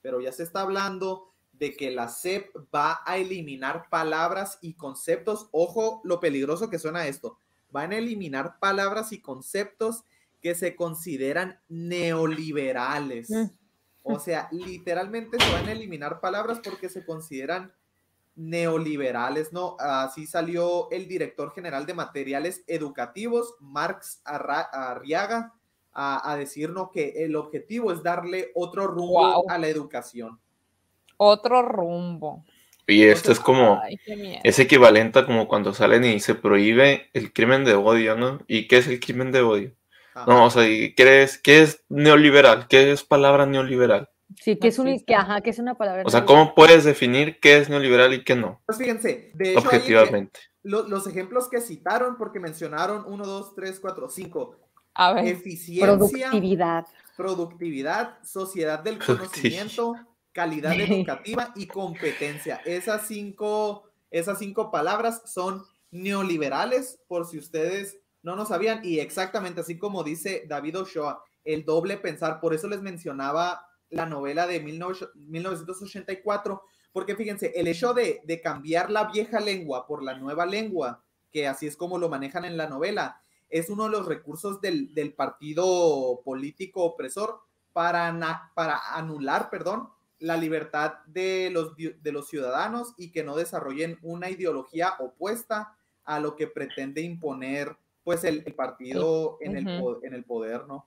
pero 0.00 0.20
ya 0.20 0.30
se 0.30 0.44
está 0.44 0.60
hablando 0.60 1.32
de 1.50 1.74
que 1.74 1.90
la 1.90 2.08
SEP 2.08 2.54
va 2.72 3.00
a 3.04 3.16
eliminar 3.18 3.88
palabras 3.90 4.58
y 4.62 4.74
conceptos. 4.74 5.48
Ojo 5.50 6.00
lo 6.04 6.20
peligroso 6.20 6.70
que 6.70 6.78
suena 6.78 7.08
esto. 7.08 7.38
Van 7.70 7.92
a 7.92 7.96
eliminar 7.96 8.60
palabras 8.60 9.12
y 9.12 9.20
conceptos 9.20 10.04
que 10.44 10.54
se 10.54 10.76
consideran 10.76 11.58
neoliberales. 11.70 13.30
Mm. 13.30 13.46
O 14.02 14.18
sea, 14.18 14.46
literalmente 14.52 15.38
se 15.40 15.50
van 15.50 15.66
a 15.66 15.72
eliminar 15.72 16.20
palabras 16.20 16.60
porque 16.62 16.90
se 16.90 17.02
consideran 17.02 17.72
neoliberales, 18.36 19.54
¿no? 19.54 19.74
Así 19.78 20.26
salió 20.26 20.90
el 20.90 21.08
director 21.08 21.54
general 21.54 21.86
de 21.86 21.94
materiales 21.94 22.62
educativos, 22.66 23.54
Marx 23.58 24.20
Arriaga, 24.26 25.54
a, 25.94 26.30
a 26.30 26.36
decirnos 26.36 26.90
que 26.92 27.24
el 27.24 27.36
objetivo 27.36 27.90
es 27.90 28.02
darle 28.02 28.50
otro 28.54 28.86
rumbo 28.86 29.48
a 29.48 29.56
la 29.56 29.68
educación. 29.68 30.38
Otro 31.16 31.62
rumbo. 31.62 32.44
Y 32.86 33.04
esto 33.04 33.32
es 33.32 33.40
como, 33.40 33.80
Ay, 33.82 33.98
es 34.44 34.58
equivalente 34.58 35.20
a 35.20 35.24
como 35.24 35.48
cuando 35.48 35.72
salen 35.72 36.04
y 36.04 36.20
se 36.20 36.34
prohíbe 36.34 37.08
el 37.14 37.32
crimen 37.32 37.64
de 37.64 37.76
odio, 37.76 38.14
¿no? 38.14 38.40
¿Y 38.46 38.68
qué 38.68 38.76
es 38.76 38.88
el 38.88 39.00
crimen 39.00 39.32
de 39.32 39.40
odio? 39.40 39.72
Ajá. 40.14 40.26
No, 40.30 40.44
o 40.46 40.50
sea, 40.50 40.68
¿y 40.68 40.94
¿qué 40.94 41.22
es, 41.22 41.38
qué 41.38 41.62
es 41.62 41.82
neoliberal? 41.88 42.66
¿Qué 42.68 42.92
es 42.92 43.02
palabra 43.02 43.46
neoliberal? 43.46 44.08
Sí, 44.40 44.56
que 44.56 44.68
es, 44.68 44.78
un, 44.78 44.98
que, 45.04 45.14
ajá, 45.14 45.40
que 45.42 45.50
es 45.50 45.58
una 45.58 45.74
palabra. 45.74 46.02
O 46.06 46.10
sea. 46.10 46.24
¿cómo 46.24 46.54
puedes 46.54 46.84
definir 46.84 47.38
qué 47.40 47.58
es 47.58 47.68
neoliberal 47.68 48.14
y 48.14 48.24
qué 48.24 48.34
no? 48.34 48.62
Pues 48.66 48.78
fíjense, 48.78 49.30
de 49.34 49.50
hecho, 49.52 49.60
ahí, 49.60 49.66
Objetivamente. 49.66 50.40
lo- 50.62 50.88
los 50.88 51.06
ejemplos 51.06 51.48
que 51.48 51.60
citaron, 51.60 52.16
porque 52.16 52.40
mencionaron 52.40 53.04
1, 53.06 53.26
2, 53.26 53.54
3, 53.54 53.78
4, 53.80 54.08
5, 54.08 54.56
A 54.94 55.12
ver, 55.12 55.26
eficiencia, 55.26 55.86
Productividad. 55.86 56.86
productividad, 57.16 58.18
sociedad 58.24 58.78
del 58.80 58.98
conocimiento, 58.98 59.94
calidad 60.32 60.72
educativa 60.80 61.52
y 61.54 61.66
competencia. 61.66 62.60
Esas 62.64 63.06
cinco, 63.06 63.88
esas 64.10 64.38
cinco 64.38 64.70
palabras 64.70 65.22
son 65.26 65.64
neoliberales, 65.92 66.98
por 67.08 67.26
si 67.26 67.38
ustedes 67.38 67.98
no 68.24 68.34
lo 68.34 68.44
sabían, 68.46 68.80
y 68.82 68.98
exactamente 68.98 69.60
así 69.60 69.78
como 69.78 70.02
dice 70.02 70.44
David 70.48 70.80
Ochoa, 70.80 71.22
el 71.44 71.64
doble 71.64 71.98
pensar, 71.98 72.40
por 72.40 72.54
eso 72.54 72.68
les 72.68 72.80
mencionaba 72.80 73.66
la 73.90 74.06
novela 74.06 74.46
de 74.46 74.60
19 74.60 75.10
1984, 75.14 76.62
porque 76.90 77.14
fíjense, 77.14 77.52
el 77.54 77.68
hecho 77.68 77.92
de, 77.92 78.22
de 78.24 78.40
cambiar 78.40 78.90
la 78.90 79.04
vieja 79.04 79.40
lengua 79.40 79.86
por 79.86 80.02
la 80.02 80.16
nueva 80.16 80.46
lengua, 80.46 81.04
que 81.30 81.46
así 81.46 81.66
es 81.66 81.76
como 81.76 81.98
lo 81.98 82.08
manejan 82.08 82.44
en 82.44 82.56
la 82.56 82.68
novela, 82.68 83.20
es 83.50 83.68
uno 83.68 83.84
de 83.84 83.90
los 83.90 84.06
recursos 84.06 84.60
del, 84.60 84.94
del 84.94 85.12
partido 85.12 86.22
político 86.24 86.82
opresor 86.82 87.40
para, 87.74 88.50
para 88.54 88.96
anular, 88.96 89.50
perdón, 89.50 89.90
la 90.18 90.38
libertad 90.38 90.94
de 91.06 91.50
los, 91.52 91.76
de 91.76 92.12
los 92.12 92.28
ciudadanos 92.28 92.94
y 92.96 93.10
que 93.10 93.22
no 93.22 93.36
desarrollen 93.36 93.98
una 94.00 94.30
ideología 94.30 94.94
opuesta 94.98 95.76
a 96.04 96.20
lo 96.20 96.36
que 96.36 96.46
pretende 96.46 97.02
imponer 97.02 97.76
pues 98.04 98.22
el, 98.24 98.42
el 98.46 98.54
partido 98.54 99.38
en, 99.40 99.56
el, 99.56 99.66
Ujú. 99.66 99.78
po- 99.94 100.04
en 100.04 100.14
el 100.14 100.24
poder, 100.24 100.66
¿no? 100.66 100.86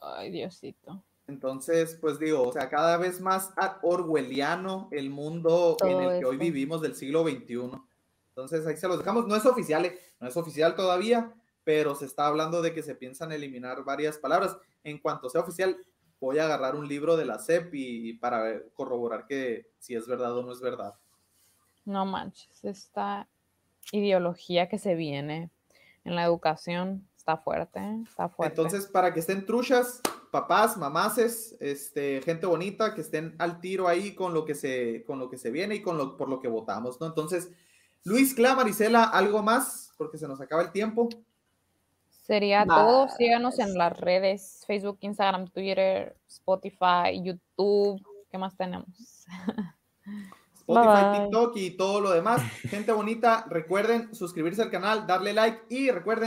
ay, 0.00 0.30
Diosito. 0.30 1.02
Entonces, 1.26 1.98
pues 2.00 2.18
digo, 2.18 2.42
o 2.48 2.52
sea, 2.52 2.68
cada 2.70 2.96
vez 2.96 3.20
más 3.20 3.52
orwelliano 3.82 4.88
el 4.92 5.10
mundo 5.10 5.76
en 5.80 5.98
Todo 5.98 6.10
el 6.12 6.18
que 6.20 6.24
hoy 6.24 6.36
vivimos 6.38 6.80
del 6.80 6.94
siglo 6.94 7.22
XXI. 7.22 7.70
Entonces, 8.30 8.66
ahí 8.66 8.76
se 8.76 8.88
los 8.88 8.98
dejamos. 8.98 9.26
No 9.26 9.34
es 9.36 9.44
oficial, 9.44 9.84
eh, 9.84 9.98
no 10.20 10.28
es 10.28 10.36
oficial 10.36 10.74
todavía, 10.74 11.34
pero 11.64 11.94
se 11.94 12.06
está 12.06 12.28
hablando 12.28 12.62
de 12.62 12.72
que 12.72 12.82
se 12.82 12.94
piensan 12.94 13.32
eliminar 13.32 13.84
varias 13.84 14.16
palabras. 14.18 14.56
En 14.84 14.98
cuanto 14.98 15.28
sea 15.28 15.40
oficial, 15.42 15.76
voy 16.20 16.38
a 16.38 16.44
agarrar 16.44 16.76
un 16.76 16.88
libro 16.88 17.16
de 17.16 17.26
la 17.26 17.38
CEP 17.38 17.74
y, 17.74 18.12
para 18.14 18.42
ver- 18.42 18.70
corroborar 18.72 19.26
que 19.26 19.66
si 19.78 19.94
es 19.96 20.06
verdad 20.06 20.34
o 20.38 20.42
no 20.42 20.52
es 20.52 20.60
verdad. 20.60 20.94
No 21.84 22.06
manches, 22.06 22.64
esta 22.64 23.28
ideología 23.92 24.68
que 24.68 24.78
se 24.78 24.94
viene 24.94 25.50
en 26.08 26.16
la 26.16 26.24
educación 26.24 27.06
está 27.16 27.36
fuerte, 27.36 27.80
está 28.02 28.28
fuerte. 28.28 28.54
Entonces, 28.54 28.86
para 28.86 29.12
que 29.12 29.20
estén 29.20 29.44
truchas, 29.44 30.00
papás, 30.32 30.78
mamaces, 30.78 31.56
este, 31.60 32.22
gente 32.22 32.46
bonita, 32.46 32.94
que 32.94 33.02
estén 33.02 33.36
al 33.38 33.60
tiro 33.60 33.86
ahí 33.86 34.14
con 34.14 34.32
lo 34.32 34.46
que 34.46 34.54
se, 34.54 35.04
con 35.06 35.18
lo 35.18 35.28
que 35.28 35.36
se 35.36 35.50
viene 35.50 35.76
y 35.76 35.82
con 35.82 35.98
lo, 35.98 36.16
por 36.16 36.30
lo 36.30 36.40
que 36.40 36.48
votamos, 36.48 36.98
¿no? 37.00 37.06
Entonces, 37.06 37.50
Luis, 38.04 38.34
Cla, 38.34 38.54
Marisela, 38.54 39.04
¿algo 39.04 39.42
más? 39.42 39.92
Porque 39.98 40.16
se 40.16 40.26
nos 40.26 40.40
acaba 40.40 40.62
el 40.62 40.72
tiempo. 40.72 41.10
Sería 42.08 42.64
todo. 42.64 43.08
Síganos 43.08 43.58
en 43.58 43.74
las 43.74 43.98
redes: 43.98 44.64
Facebook, 44.66 44.98
Instagram, 45.00 45.48
Twitter, 45.48 46.16
Spotify, 46.26 47.22
YouTube. 47.22 48.02
¿Qué 48.30 48.38
más 48.38 48.56
tenemos? 48.56 49.26
Spotify, 50.68 51.02
Bye. 51.02 51.20
TikTok 51.20 51.56
y 51.56 51.70
todo 51.70 52.00
lo 52.00 52.10
demás. 52.10 52.42
Gente 52.68 52.92
bonita, 52.92 53.46
recuerden 53.48 54.14
suscribirse 54.14 54.60
al 54.60 54.70
canal, 54.70 55.06
darle 55.06 55.32
like 55.32 55.62
y 55.70 55.90
recuerden 55.90 56.26